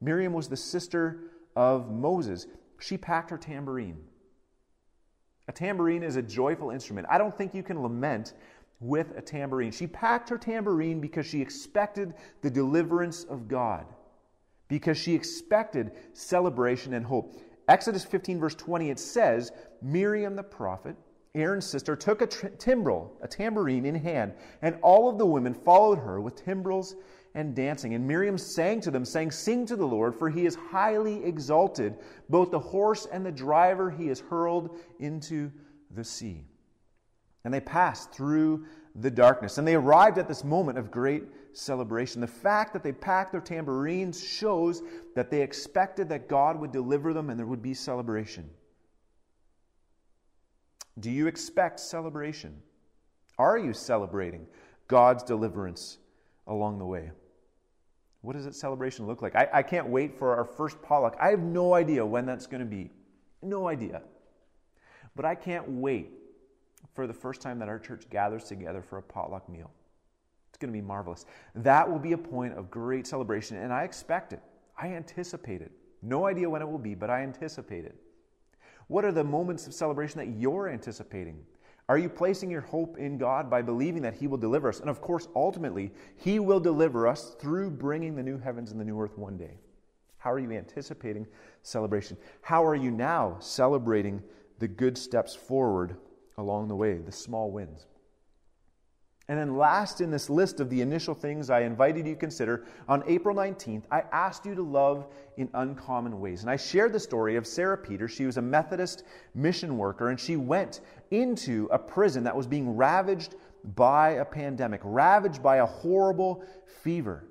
Miriam 0.01 0.33
was 0.33 0.49
the 0.49 0.57
sister 0.57 1.31
of 1.55 1.93
Moses. 1.93 2.49
She 2.81 2.99
packed 2.99 3.31
her 3.31 3.39
tambourine. 3.39 3.99
A 5.47 5.53
tambourine 5.53 6.03
is 6.03 6.17
a 6.17 6.23
joyful 6.23 6.71
instrument. 6.71 7.07
I 7.09 7.19
don't 7.19 7.39
think 7.39 7.55
you 7.55 7.63
can 7.63 7.81
lament 7.81 8.33
with 8.81 9.17
a 9.17 9.23
tambourine. 9.23 9.71
She 9.71 9.87
packed 9.87 10.29
her 10.29 10.39
tambourine 10.39 11.01
because 11.01 11.25
she 11.25 11.41
expected 11.41 12.15
the 12.41 12.51
deliverance 12.51 13.23
of 13.23 13.47
God, 13.47 13.87
because 14.67 14.99
she 14.99 15.15
expected 15.15 15.93
celebration 16.15 16.95
and 16.95 17.07
hope. 17.07 17.41
Exodus 17.69 18.05
15, 18.05 18.41
verse 18.41 18.57
20, 18.57 18.91
it 18.91 18.99
says, 18.99 19.53
Miriam 19.83 20.35
the 20.35 20.43
prophet, 20.43 20.97
Aaron's 21.35 21.65
sister, 21.65 21.97
took 21.97 22.21
a 22.21 22.27
timbrel, 22.27 23.17
a 23.23 23.29
tambourine 23.29 23.87
in 23.87 23.95
hand, 23.95 24.35
and 24.61 24.77
all 24.83 25.09
of 25.09 25.17
the 25.17 25.27
women 25.27 25.55
followed 25.55 25.99
her 25.99 26.21
with 26.21 26.37
timbrels 26.37 26.95
and 27.35 27.55
dancing. 27.55 27.95
And 27.95 28.07
Miriam 28.07 28.37
sang 28.37 28.81
to 28.83 28.91
them, 28.91 29.05
saying, 29.05 29.31
Sing 29.31 29.65
to 29.67 29.77
the 29.77 29.87
Lord, 29.87 30.15
for 30.15 30.29
he 30.29 30.45
is 30.45 30.55
highly 30.55 31.25
exalted. 31.25 31.97
Both 32.29 32.51
the 32.51 32.59
horse 32.59 33.07
and 33.11 33.25
the 33.25 33.33
driver 33.33 33.91
he 33.91 34.09
has 34.09 34.21
hurled 34.21 34.79
into 34.99 35.51
the 35.91 36.05
sea. 36.05 36.45
And 37.45 37.53
they 37.53 37.61
passed 37.61 38.13
through 38.13 38.67
the 38.95 39.11
darkness. 39.11 39.57
And 39.57 39.67
they 39.67 39.75
arrived 39.75 40.19
at 40.19 40.29
this 40.29 40.45
moment 40.45 40.77
of 40.77 40.91
great 40.91 41.25
celebration. 41.55 42.21
The 42.21 42.27
fact 42.27 42.75
that 42.75 42.83
they 42.83 42.93
packed 42.93 43.33
their 43.33 43.41
tambourines 43.41 44.23
shows 44.23 44.83
that 45.15 45.31
they 45.31 45.41
expected 45.41 46.11
that 46.11 46.29
God 46.29 46.61
would 46.61 46.73
deliver 46.73 47.15
them 47.15 47.31
and 47.31 47.39
there 47.39 47.47
would 47.47 47.63
be 47.63 47.75
celebration. 47.75 48.49
Do 51.01 51.11
you 51.11 51.27
expect 51.27 51.81
celebration? 51.81 52.61
Are 53.39 53.59
you 53.59 53.73
celebrating 53.73 54.47
God's 54.89 55.23
deliverance 55.23 55.99
along 56.47 56.79
the 56.79 56.85
way? 56.85 57.11
What 58.21 58.35
does 58.35 58.45
that 58.45 58.55
celebration 58.55 59.07
look 59.07 59.21
like? 59.21 59.35
I, 59.35 59.49
I 59.53 59.63
can't 59.63 59.89
wait 59.89 60.17
for 60.17 60.37
our 60.37 60.45
first 60.45 60.81
potluck. 60.83 61.17
I 61.21 61.29
have 61.31 61.41
no 61.41 61.75
idea 61.75 62.05
when 62.05 62.25
that's 62.25 62.47
going 62.47 62.61
to 62.61 62.67
be. 62.67 62.91
No 63.43 63.69
idea. 63.69 64.03
But 65.17 65.25
I 65.25 65.35
can't 65.35 65.69
wait 65.69 66.11
for 66.95 67.07
the 67.07 67.13
first 67.13 67.41
time 67.41 67.59
that 67.59 67.69
our 67.69 67.79
church 67.79 68.05
gathers 68.11 68.45
together 68.45 68.83
for 68.83 68.99
a 68.99 69.03
potluck 69.03 69.49
meal. 69.49 69.71
It's 70.51 70.59
going 70.59 70.73
to 70.73 70.79
be 70.79 70.87
marvelous. 70.87 71.27
That 71.55 71.91
will 71.91 71.99
be 71.99 72.13
a 72.13 72.19
point 72.19 72.57
of 72.57 72.71
great 72.71 73.07
celebration, 73.07 73.57
and 73.57 73.73
I 73.73 73.85
expect 73.85 74.33
it. 74.33 74.43
I 74.79 74.89
anticipate 74.89 75.63
it. 75.63 75.73
No 76.03 76.27
idea 76.27 76.49
when 76.49 76.63
it 76.63 76.69
will 76.69 76.79
be, 76.79 76.95
but 76.95 77.11
I 77.11 77.23
anticipate 77.23 77.85
it. 77.85 77.97
What 78.89 79.05
are 79.05 79.13
the 79.13 79.25
moments 79.25 79.67
of 79.67 79.75
celebration 79.75 80.19
that 80.19 80.39
you're 80.39 80.69
anticipating? 80.69 81.39
Are 81.89 81.99
you 81.99 82.09
placing 82.09 82.51
your 82.51 82.61
hope 82.61 82.99
in 82.99 83.19
God 83.19 83.51
by 83.51 83.63
believing 83.63 84.03
that 84.03 84.15
He 84.15 84.27
will 84.27 84.39
deliver 84.39 84.69
us? 84.69 84.81
And 84.81 84.89
of 84.89 85.01
course, 85.01 85.29
ultimately, 85.35 85.93
He 86.17 86.39
will 86.39 86.61
deliver 86.61 87.07
us 87.07 87.35
through 87.41 87.71
bringing 87.71 88.15
the 88.15 88.23
new 88.23 88.39
heavens 88.39 88.71
and 88.71 88.81
the 88.81 88.85
new 88.85 89.01
earth 89.01 89.19
one 89.19 89.37
day. 89.37 89.59
How 90.19 90.33
are 90.33 90.39
you 90.39 90.53
anticipating 90.53 91.27
celebration? 91.63 92.17
How 92.41 92.65
are 92.65 92.77
you 92.77 92.91
now 92.91 93.37
celebrating 93.41 94.23
the 94.63 94.69
good 94.69 94.97
steps 94.97 95.35
forward 95.35 95.97
along 96.39 96.69
the 96.69 96.77
way, 96.77 96.99
the 96.99 97.13
small 97.13 97.51
wins. 97.51 97.87
And 99.33 99.41
then, 99.41 99.57
last 99.57 100.03
in 100.03 100.11
this 100.11 100.29
list 100.29 100.61
of 100.61 100.69
the 100.69 100.83
initial 100.83 101.15
things 101.15 101.49
I 101.49 101.61
invited 101.61 102.07
you 102.07 102.13
to 102.13 102.21
consider, 102.21 102.67
on 102.87 103.03
April 103.07 103.35
19th, 103.35 103.85
I 103.91 104.03
asked 104.13 104.45
you 104.45 104.55
to 104.55 104.63
love 104.63 105.07
in 105.39 105.49
uncommon 105.55 106.21
ways. 106.21 106.43
And 106.43 106.51
I 106.51 106.57
shared 106.57 106.93
the 106.93 107.01
story 107.01 107.37
of 107.37 107.47
Sarah 107.47 107.79
Peters. 107.79 108.11
She 108.11 108.27
was 108.27 108.37
a 108.37 108.43
Methodist 108.43 109.05
mission 109.35 109.79
worker, 109.79 110.11
and 110.11 110.21
she 110.21 110.37
went 110.37 110.81
into 111.11 111.67
a 111.73 111.79
prison 111.79 112.25
that 112.25 112.37
was 112.37 112.47
being 112.47 112.77
ravaged 112.77 113.37
by 113.75 114.11
a 114.11 114.25
pandemic, 114.27 114.83
ravaged 114.85 115.43
by 115.43 115.57
a 115.57 115.67
horrible 115.67 116.45
fever. 116.83 117.25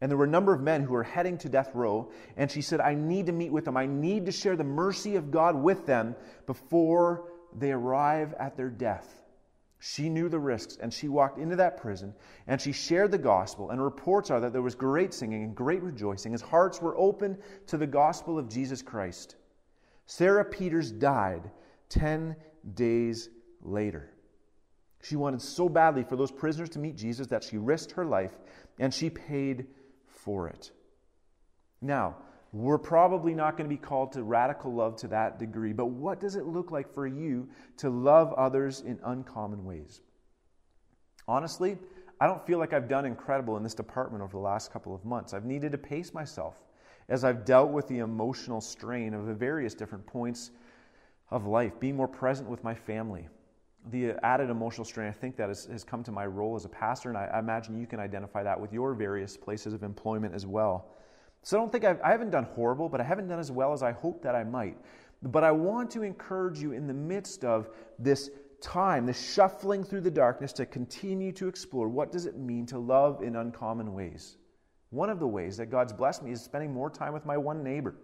And 0.00 0.08
there 0.08 0.18
were 0.18 0.26
a 0.26 0.28
number 0.28 0.54
of 0.54 0.60
men 0.60 0.84
who 0.84 0.92
were 0.92 1.02
heading 1.02 1.36
to 1.38 1.48
death 1.48 1.74
row. 1.74 2.12
And 2.36 2.48
she 2.48 2.62
said, 2.62 2.80
I 2.80 2.94
need 2.94 3.26
to 3.26 3.32
meet 3.32 3.50
with 3.50 3.64
them. 3.64 3.76
I 3.76 3.86
need 3.86 4.24
to 4.26 4.30
share 4.30 4.54
the 4.54 4.62
mercy 4.62 5.16
of 5.16 5.32
God 5.32 5.56
with 5.56 5.84
them 5.84 6.14
before 6.46 7.24
they 7.58 7.72
arrive 7.72 8.34
at 8.34 8.56
their 8.56 8.70
death. 8.70 9.19
She 9.82 10.10
knew 10.10 10.28
the 10.28 10.38
risks 10.38 10.76
and 10.80 10.92
she 10.92 11.08
walked 11.08 11.38
into 11.38 11.56
that 11.56 11.78
prison 11.78 12.14
and 12.46 12.60
she 12.60 12.70
shared 12.70 13.10
the 13.10 13.18
gospel. 13.18 13.70
And 13.70 13.82
reports 13.82 14.30
are 14.30 14.38
that 14.40 14.52
there 14.52 14.62
was 14.62 14.74
great 14.74 15.14
singing 15.14 15.42
and 15.42 15.56
great 15.56 15.82
rejoicing 15.82 16.34
as 16.34 16.42
hearts 16.42 16.82
were 16.82 16.96
open 16.98 17.38
to 17.68 17.78
the 17.78 17.86
gospel 17.86 18.38
of 18.38 18.48
Jesus 18.48 18.82
Christ. 18.82 19.36
Sarah 20.04 20.44
Peters 20.44 20.92
died 20.92 21.50
10 21.88 22.36
days 22.74 23.30
later. 23.62 24.10
She 25.02 25.16
wanted 25.16 25.40
so 25.40 25.66
badly 25.68 26.04
for 26.04 26.16
those 26.16 26.30
prisoners 26.30 26.68
to 26.70 26.78
meet 26.78 26.96
Jesus 26.96 27.28
that 27.28 27.42
she 27.42 27.56
risked 27.56 27.92
her 27.92 28.04
life 28.04 28.32
and 28.78 28.92
she 28.92 29.08
paid 29.08 29.66
for 30.06 30.48
it. 30.48 30.72
Now, 31.80 32.16
we're 32.52 32.78
probably 32.78 33.34
not 33.34 33.56
going 33.56 33.68
to 33.68 33.74
be 33.74 33.80
called 33.80 34.12
to 34.12 34.22
radical 34.22 34.72
love 34.72 34.96
to 34.96 35.08
that 35.08 35.38
degree, 35.38 35.72
but 35.72 35.86
what 35.86 36.20
does 36.20 36.34
it 36.34 36.46
look 36.46 36.70
like 36.70 36.92
for 36.92 37.06
you 37.06 37.48
to 37.76 37.90
love 37.90 38.32
others 38.32 38.80
in 38.80 38.98
uncommon 39.04 39.64
ways? 39.64 40.00
Honestly, 41.28 41.78
I 42.20 42.26
don't 42.26 42.44
feel 42.46 42.58
like 42.58 42.72
I've 42.72 42.88
done 42.88 43.06
incredible 43.06 43.56
in 43.56 43.62
this 43.62 43.74
department 43.74 44.22
over 44.22 44.32
the 44.32 44.38
last 44.38 44.72
couple 44.72 44.94
of 44.94 45.04
months. 45.04 45.32
I've 45.32 45.44
needed 45.44 45.72
to 45.72 45.78
pace 45.78 46.12
myself 46.12 46.56
as 47.08 47.24
I've 47.24 47.44
dealt 47.44 47.70
with 47.70 47.88
the 47.88 47.98
emotional 47.98 48.60
strain 48.60 49.14
of 49.14 49.26
the 49.26 49.34
various 49.34 49.74
different 49.74 50.06
points 50.06 50.50
of 51.30 51.46
life, 51.46 51.78
being 51.78 51.96
more 51.96 52.08
present 52.08 52.48
with 52.48 52.64
my 52.64 52.74
family. 52.74 53.28
The 53.90 54.14
added 54.24 54.50
emotional 54.50 54.84
strain, 54.84 55.08
I 55.08 55.12
think, 55.12 55.36
that 55.36 55.48
has, 55.48 55.66
has 55.66 55.84
come 55.84 56.02
to 56.04 56.12
my 56.12 56.26
role 56.26 56.56
as 56.56 56.64
a 56.64 56.68
pastor, 56.68 57.08
and 57.08 57.16
I, 57.16 57.26
I 57.26 57.38
imagine 57.38 57.80
you 57.80 57.86
can 57.86 58.00
identify 58.00 58.42
that 58.42 58.60
with 58.60 58.72
your 58.72 58.94
various 58.94 59.36
places 59.36 59.72
of 59.72 59.82
employment 59.82 60.34
as 60.34 60.46
well. 60.46 60.90
So 61.42 61.56
I 61.56 61.60
don't 61.60 61.72
think 61.72 61.84
I've, 61.84 62.00
I 62.02 62.10
haven't 62.10 62.30
done 62.30 62.44
horrible, 62.44 62.88
but 62.88 63.00
I 63.00 63.04
haven't 63.04 63.28
done 63.28 63.38
as 63.38 63.50
well 63.50 63.72
as 63.72 63.82
I 63.82 63.92
hope 63.92 64.22
that 64.22 64.34
I 64.34 64.44
might. 64.44 64.76
But 65.22 65.44
I 65.44 65.50
want 65.50 65.90
to 65.92 66.02
encourage 66.02 66.60
you 66.60 66.72
in 66.72 66.86
the 66.86 66.94
midst 66.94 67.44
of 67.44 67.68
this 67.98 68.30
time, 68.60 69.06
this 69.06 69.32
shuffling 69.32 69.84
through 69.84 70.02
the 70.02 70.10
darkness, 70.10 70.52
to 70.54 70.66
continue 70.66 71.32
to 71.32 71.48
explore 71.48 71.88
what 71.88 72.12
does 72.12 72.26
it 72.26 72.38
mean 72.38 72.66
to 72.66 72.78
love 72.78 73.22
in 73.22 73.36
uncommon 73.36 73.94
ways. 73.94 74.36
One 74.90 75.08
of 75.08 75.18
the 75.18 75.26
ways 75.26 75.56
that 75.56 75.66
God's 75.66 75.92
blessed 75.92 76.22
me 76.22 76.32
is 76.32 76.42
spending 76.42 76.72
more 76.72 76.90
time 76.90 77.12
with 77.12 77.24
my 77.24 77.36
one 77.36 77.62
neighbor. 77.62 77.94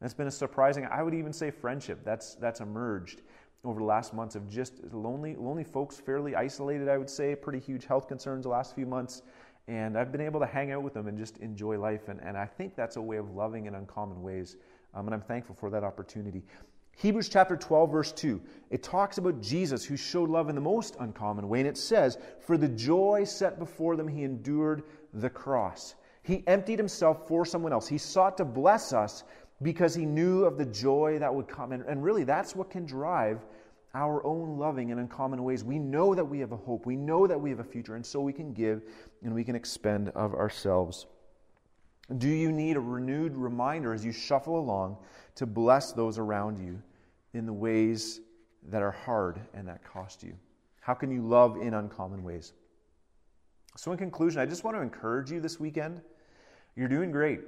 That's 0.00 0.14
been 0.14 0.26
a 0.26 0.32
surprising, 0.32 0.86
I 0.90 1.02
would 1.02 1.14
even 1.14 1.32
say 1.32 1.50
friendship, 1.50 2.00
that's, 2.04 2.34
that's 2.36 2.60
emerged 2.60 3.22
over 3.64 3.78
the 3.78 3.86
last 3.86 4.12
months 4.12 4.34
of 4.34 4.48
just 4.48 4.82
lonely, 4.92 5.36
lonely 5.36 5.64
folks, 5.64 6.00
fairly 6.00 6.34
isolated, 6.34 6.88
I 6.88 6.98
would 6.98 7.10
say, 7.10 7.36
pretty 7.36 7.60
huge 7.60 7.84
health 7.86 8.08
concerns 8.08 8.42
the 8.42 8.48
last 8.48 8.74
few 8.74 8.86
months. 8.86 9.22
And 9.68 9.96
I've 9.96 10.10
been 10.10 10.20
able 10.20 10.40
to 10.40 10.46
hang 10.46 10.72
out 10.72 10.82
with 10.82 10.94
them 10.94 11.06
and 11.06 11.16
just 11.16 11.38
enjoy 11.38 11.78
life. 11.78 12.08
And, 12.08 12.20
and 12.20 12.36
I 12.36 12.46
think 12.46 12.74
that's 12.74 12.96
a 12.96 13.02
way 13.02 13.16
of 13.16 13.30
loving 13.34 13.66
in 13.66 13.74
uncommon 13.74 14.22
ways. 14.22 14.56
Um, 14.94 15.06
and 15.06 15.14
I'm 15.14 15.22
thankful 15.22 15.54
for 15.54 15.70
that 15.70 15.84
opportunity. 15.84 16.42
Hebrews 16.96 17.28
chapter 17.28 17.56
12, 17.56 17.90
verse 17.90 18.12
2, 18.12 18.40
it 18.70 18.82
talks 18.82 19.18
about 19.18 19.40
Jesus 19.40 19.84
who 19.84 19.96
showed 19.96 20.28
love 20.28 20.48
in 20.48 20.54
the 20.54 20.60
most 20.60 20.96
uncommon 21.00 21.48
way. 21.48 21.60
And 21.60 21.68
it 21.68 21.78
says, 21.78 22.18
For 22.40 22.58
the 22.58 22.68
joy 22.68 23.24
set 23.24 23.58
before 23.58 23.96
them, 23.96 24.08
he 24.08 24.24
endured 24.24 24.82
the 25.14 25.30
cross. 25.30 25.94
He 26.22 26.44
emptied 26.46 26.78
himself 26.78 27.26
for 27.26 27.44
someone 27.46 27.72
else. 27.72 27.88
He 27.88 27.98
sought 27.98 28.36
to 28.36 28.44
bless 28.44 28.92
us 28.92 29.24
because 29.62 29.94
he 29.94 30.04
knew 30.04 30.44
of 30.44 30.58
the 30.58 30.66
joy 30.66 31.18
that 31.18 31.34
would 31.34 31.48
come. 31.48 31.72
And, 31.72 31.84
and 31.84 32.02
really, 32.02 32.24
that's 32.24 32.54
what 32.54 32.70
can 32.70 32.84
drive 32.84 33.44
our 33.94 34.24
own 34.24 34.58
loving 34.58 34.88
in 34.88 34.98
uncommon 34.98 35.42
ways. 35.44 35.64
We 35.64 35.78
know 35.78 36.14
that 36.14 36.24
we 36.24 36.38
have 36.40 36.52
a 36.52 36.56
hope, 36.56 36.86
we 36.86 36.96
know 36.96 37.26
that 37.26 37.40
we 37.40 37.50
have 37.50 37.60
a 37.60 37.64
future, 37.64 37.94
and 37.94 38.04
so 38.04 38.20
we 38.20 38.32
can 38.32 38.52
give 38.52 38.82
and 39.22 39.34
we 39.34 39.44
can 39.44 39.54
expend 39.54 40.08
of 40.10 40.34
ourselves. 40.34 41.06
Do 42.18 42.28
you 42.28 42.50
need 42.50 42.76
a 42.76 42.80
renewed 42.80 43.36
reminder 43.36 43.92
as 43.92 44.04
you 44.04 44.12
shuffle 44.12 44.58
along 44.58 44.96
to 45.36 45.46
bless 45.46 45.92
those 45.92 46.18
around 46.18 46.58
you 46.58 46.82
in 47.34 47.46
the 47.46 47.52
ways 47.52 48.20
that 48.68 48.82
are 48.82 48.90
hard 48.90 49.40
and 49.54 49.66
that 49.68 49.84
cost 49.84 50.22
you? 50.22 50.34
How 50.80 50.94
can 50.94 51.10
you 51.10 51.22
love 51.22 51.56
in 51.56 51.74
uncommon 51.74 52.24
ways? 52.24 52.54
So, 53.76 53.92
in 53.92 53.98
conclusion, 53.98 54.40
I 54.40 54.46
just 54.46 54.64
want 54.64 54.76
to 54.76 54.82
encourage 54.82 55.30
you 55.30 55.40
this 55.40 55.58
weekend. 55.58 56.02
You're 56.76 56.88
doing 56.88 57.10
great. 57.10 57.40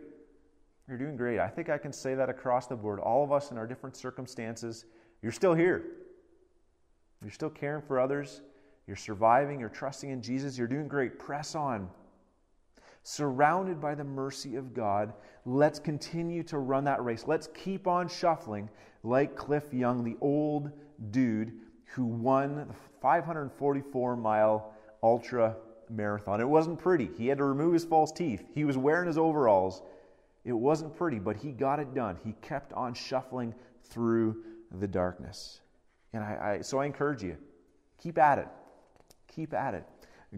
You're 0.89 0.99
doing 0.99 1.17
great. 1.17 1.39
I 1.39 1.49
think 1.49 1.69
I 1.69 1.79
can 1.79 1.93
say 1.93 2.15
that 2.15 2.29
across 2.29 2.67
the 2.67 2.77
board. 2.77 3.01
All 3.01 3.25
of 3.25 3.33
us 3.33 3.51
in 3.51 3.59
our 3.59 3.67
different 3.67 3.97
circumstances, 3.97 4.85
you're 5.23 5.33
still 5.33 5.55
here. 5.55 5.85
You're 7.23 7.31
still 7.31 7.51
caring 7.51 7.83
for 7.83 7.99
others. 7.99 8.43
You're 8.87 8.97
surviving. 8.97 9.61
You're 9.61 9.69
trusting 9.69 10.11
in 10.11 10.23
Jesus. 10.23 10.59
You're 10.59 10.67
doing 10.67 10.89
great. 10.89 11.19
Press 11.19 11.55
on. 11.55 11.89
Surrounded 13.03 13.81
by 13.81 13.95
the 13.95 14.05
mercy 14.05 14.57
of 14.57 14.73
God, 14.73 15.13
let's 15.45 15.79
continue 15.79 16.43
to 16.45 16.59
run 16.59 16.85
that 16.85 17.05
race. 17.05 17.25
Let's 17.27 17.49
keep 17.55 17.87
on 17.87 18.09
shuffling 18.09 18.71
like 19.03 19.37
Cliff 19.37 19.65
Young, 19.73 20.03
the 20.03 20.17
old 20.21 20.71
dude 21.11 21.53
who 21.95 22.07
won 22.07 22.57
the 22.69 22.75
544 23.03 24.17
mile 24.17 24.73
ultra 25.03 25.57
marathon. 25.91 26.41
It 26.41 26.49
wasn't 26.49 26.79
pretty. 26.79 27.11
He 27.17 27.27
had 27.27 27.39
to 27.39 27.45
remove 27.45 27.75
his 27.75 27.85
false 27.85 28.11
teeth. 28.11 28.43
He 28.55 28.65
was 28.65 28.77
wearing 28.79 29.07
his 29.07 29.19
overalls. 29.19 29.83
It 30.45 30.53
wasn't 30.53 30.97
pretty, 30.97 31.19
but 31.19 31.37
he 31.37 31.53
got 31.53 31.79
it 31.79 31.95
done. 31.95 32.17
He 32.25 32.35
kept 32.43 32.73
on 32.73 32.95
shuffling 32.95 33.55
through 33.83 34.43
the 34.73 34.89
darkness. 34.89 35.61
And 36.15 36.23
I, 36.23 36.55
I, 36.59 36.61
so 36.63 36.79
I 36.79 36.87
encourage 36.87 37.23
you 37.23 37.37
keep 38.01 38.19
at 38.19 38.39
it. 38.39 38.49
Keep 39.29 39.53
at 39.53 39.75
it. 39.75 39.85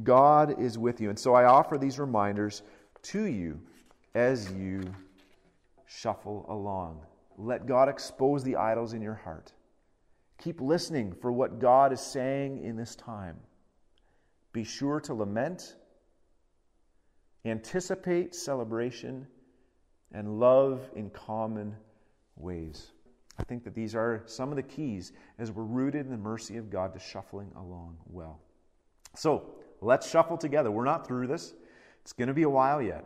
God 0.02 0.60
is 0.60 0.78
with 0.78 1.00
you. 1.00 1.10
And 1.10 1.18
so 1.18 1.34
I 1.34 1.44
offer 1.44 1.78
these 1.78 1.98
reminders 1.98 2.62
to 3.02 3.24
you 3.24 3.60
as 4.14 4.50
you 4.52 4.82
shuffle 5.86 6.46
along. 6.48 7.02
Let 7.36 7.66
God 7.66 7.88
expose 7.88 8.42
the 8.42 8.56
idols 8.56 8.94
in 8.94 9.02
your 9.02 9.14
heart. 9.14 9.52
Keep 10.38 10.60
listening 10.60 11.14
for 11.20 11.30
what 11.30 11.60
God 11.60 11.92
is 11.92 12.00
saying 12.00 12.64
in 12.64 12.76
this 12.76 12.96
time. 12.96 13.36
Be 14.52 14.64
sure 14.64 15.00
to 15.00 15.14
lament, 15.14 15.76
anticipate 17.44 18.34
celebration, 18.34 19.26
and 20.12 20.40
love 20.40 20.88
in 20.94 21.10
common 21.10 21.74
ways. 22.36 22.92
I 23.38 23.44
think 23.44 23.64
that 23.64 23.74
these 23.74 23.94
are 23.94 24.22
some 24.26 24.50
of 24.50 24.56
the 24.56 24.62
keys 24.62 25.12
as 25.38 25.50
we're 25.50 25.64
rooted 25.64 26.06
in 26.06 26.10
the 26.10 26.16
mercy 26.16 26.56
of 26.56 26.70
God 26.70 26.94
to 26.94 27.00
shuffling 27.00 27.50
along 27.56 27.96
well. 28.06 28.40
So 29.14 29.54
let's 29.80 30.08
shuffle 30.08 30.38
together. 30.38 30.70
We're 30.70 30.84
not 30.84 31.06
through 31.06 31.26
this, 31.26 31.54
it's 32.02 32.12
going 32.12 32.28
to 32.28 32.34
be 32.34 32.44
a 32.44 32.50
while 32.50 32.80
yet. 32.80 33.04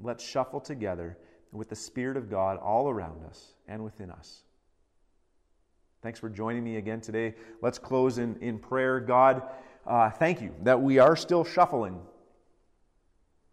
Let's 0.00 0.24
shuffle 0.24 0.60
together 0.60 1.18
with 1.52 1.68
the 1.68 1.76
Spirit 1.76 2.16
of 2.16 2.30
God 2.30 2.58
all 2.58 2.88
around 2.88 3.24
us 3.24 3.52
and 3.68 3.84
within 3.84 4.10
us. 4.10 4.42
Thanks 6.02 6.18
for 6.18 6.30
joining 6.30 6.64
me 6.64 6.76
again 6.76 7.00
today. 7.00 7.34
Let's 7.60 7.78
close 7.78 8.18
in, 8.18 8.36
in 8.40 8.58
prayer. 8.58 8.98
God, 9.00 9.42
uh, 9.86 10.10
thank 10.10 10.40
you 10.40 10.54
that 10.62 10.80
we 10.80 10.98
are 10.98 11.14
still 11.14 11.44
shuffling. 11.44 12.00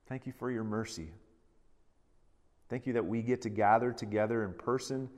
Thank 0.07 0.25
you 0.25 0.31
for 0.31 0.49
your 0.49 0.63
mercy. 0.63 1.11
Thank 2.69 2.87
you 2.87 2.93
that 2.93 3.05
we 3.05 3.21
get 3.21 3.41
to 3.41 3.49
gather 3.49 3.91
together 3.91 4.45
in 4.45 4.53
person 4.53 5.09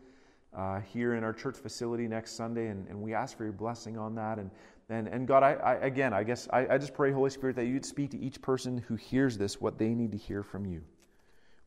uh, 0.56 0.80
here 0.82 1.16
in 1.16 1.24
our 1.24 1.34
church 1.34 1.58
facility 1.58 2.08
next 2.08 2.36
Sunday, 2.36 2.68
and, 2.68 2.88
and 2.88 3.02
we 3.02 3.14
ask 3.14 3.38
for 3.38 3.44
your 3.44 3.54
blessing 3.54 3.98
on 3.98 4.16
that. 4.16 4.40
And, 4.40 4.50
and, 4.90 5.08
and 5.08 5.28
God, 5.28 5.44
I, 5.44 5.54
I 5.54 5.74
again, 5.76 6.14
I 6.14 6.24
guess 6.24 6.48
I, 6.52 6.68
I 6.68 6.78
just 6.78 6.94
pray, 6.94 7.12
Holy 7.12 7.30
Spirit, 7.30 7.56
that 7.58 7.66
you'd 7.66 7.86
speak 7.86 8.12
to 8.12 8.20
each 8.20 8.42
person 8.42 8.80
who 8.88 8.96
hears 8.96 9.38
this 9.38 9.62
what 9.62 9.78
they 9.78 9.90
need 9.90 10.12
to 10.12 10.18
hear 10.18 10.44
from 10.44 10.66
you. 10.66 10.82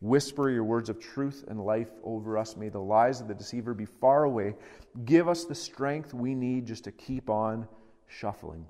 Whisper 0.01 0.51
your 0.51 0.65
words 0.65 0.89
of 0.89 0.99
truth 0.99 1.45
and 1.47 1.65
life 1.65 1.91
over 2.03 2.37
us. 2.37 2.57
May 2.57 2.69
the 2.71 2.81
lies 2.81 3.21
of 3.21 3.29
the 3.29 3.35
deceiver 3.35 3.73
be 3.73 3.85
far 3.85 4.25
away. 4.25 4.57
Give 5.05 5.29
us 5.29 5.45
the 5.45 5.55
strength 5.55 6.13
we 6.13 6.35
need 6.35 6.67
just 6.67 6.85
to 6.85 6.93
keep 6.93 7.31
on 7.31 7.69
shuffling. 8.09 8.67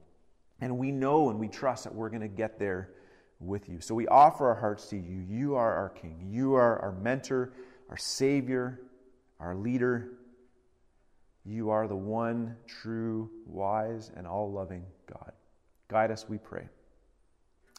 And 0.61 0.77
we 0.77 0.93
know 0.93 1.31
and 1.31 1.41
we 1.41 1.49
trust 1.49 1.85
that 1.85 1.95
we're 1.95 2.11
going 2.11 2.21
to 2.21 2.29
get 2.29 2.59
there 2.59 2.91
with 3.41 3.69
you. 3.71 3.81
So 3.81 3.95
we 3.95 4.07
offer 4.09 4.47
our 4.47 4.55
hearts 4.55 4.89
to 4.89 4.97
you. 4.97 5.25
You 5.27 5.55
are 5.55 5.75
our 5.75 5.89
King. 5.89 6.29
You 6.31 6.55
are 6.55 6.79
our 6.81 6.93
mentor, 6.93 7.55
our 7.89 7.97
Savior, 7.97 8.79
our 9.43 9.57
leader. 9.57 10.09
You 11.45 11.71
are 11.71 11.89
the 11.89 11.97
one 11.97 12.57
true, 12.67 13.29
wise, 13.45 14.13
and 14.17 14.27
all 14.27 14.51
loving 14.53 14.85
God. 15.11 15.33
Guide 15.89 16.13
us, 16.13 16.29
we 16.29 16.39
pray. 16.39 16.69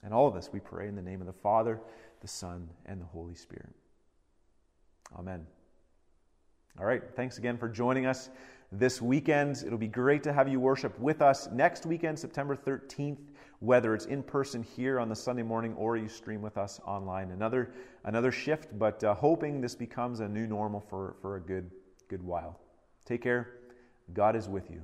And 0.04 0.13
all 0.13 0.28
of 0.28 0.36
us, 0.36 0.49
we 0.52 0.60
pray 0.60 0.89
in 0.89 0.95
the 0.95 1.02
name 1.02 1.21
of 1.21 1.28
the 1.28 1.34
Father, 1.34 1.80
the 2.19 2.28
Son, 2.28 2.69
and 2.86 2.99
the 2.99 3.06
Holy 3.06 3.36
Spirit. 3.36 3.69
Amen. 5.17 5.47
All 6.78 6.86
right, 6.86 7.02
thanks 7.15 7.38
again 7.38 7.58
for 7.58 7.69
joining 7.69 8.06
us 8.06 8.30
this 8.71 9.02
weekend. 9.02 9.63
It'll 9.65 9.78
be 9.78 9.88
great 9.88 10.23
to 10.23 10.34
have 10.34 10.49
you 10.49 10.60
worship 10.60 10.99
with 10.99 11.21
us 11.21 11.47
next 11.52 11.86
weekend, 11.86 12.19
September 12.19 12.58
13th, 12.58 13.19
whether 13.63 13.95
it's 13.95 14.08
in 14.08 14.21
person 14.21 14.62
here 14.62 14.99
on 14.99 15.08
the 15.08 15.15
Sunday 15.15 15.41
morning 15.41 15.73
or 15.76 15.95
you 15.95 16.10
stream 16.10 16.41
with 16.41 16.58
us 16.58 16.82
online. 16.86 17.32
Another, 17.32 17.71
another 18.04 18.30
shift, 18.30 18.78
but 18.78 19.02
uh, 19.06 19.15
hoping 19.15 19.62
this 19.62 19.73
becomes 19.73 20.19
a 20.19 20.28
new 20.28 20.45
normal 20.45 20.82
for, 20.82 21.15
for 21.21 21.38
a 21.38 21.39
good, 21.39 21.71
good 22.10 22.21
while. 22.21 22.60
Take 23.06 23.21
care. 23.21 23.54
God 24.12 24.36
is 24.36 24.49
with 24.49 24.69
you. 24.69 24.82